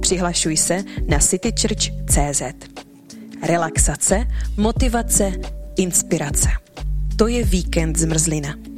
Přihlašuj 0.01 0.57
se 0.57 0.85
na 1.09 1.19
citychurch.cz. 1.19 2.43
Relaxace, 3.43 4.27
motivace, 4.57 5.33
inspirace. 5.77 6.49
To 7.17 7.29
je 7.29 7.45
víkend 7.45 7.99
zmrzlina. 7.99 8.72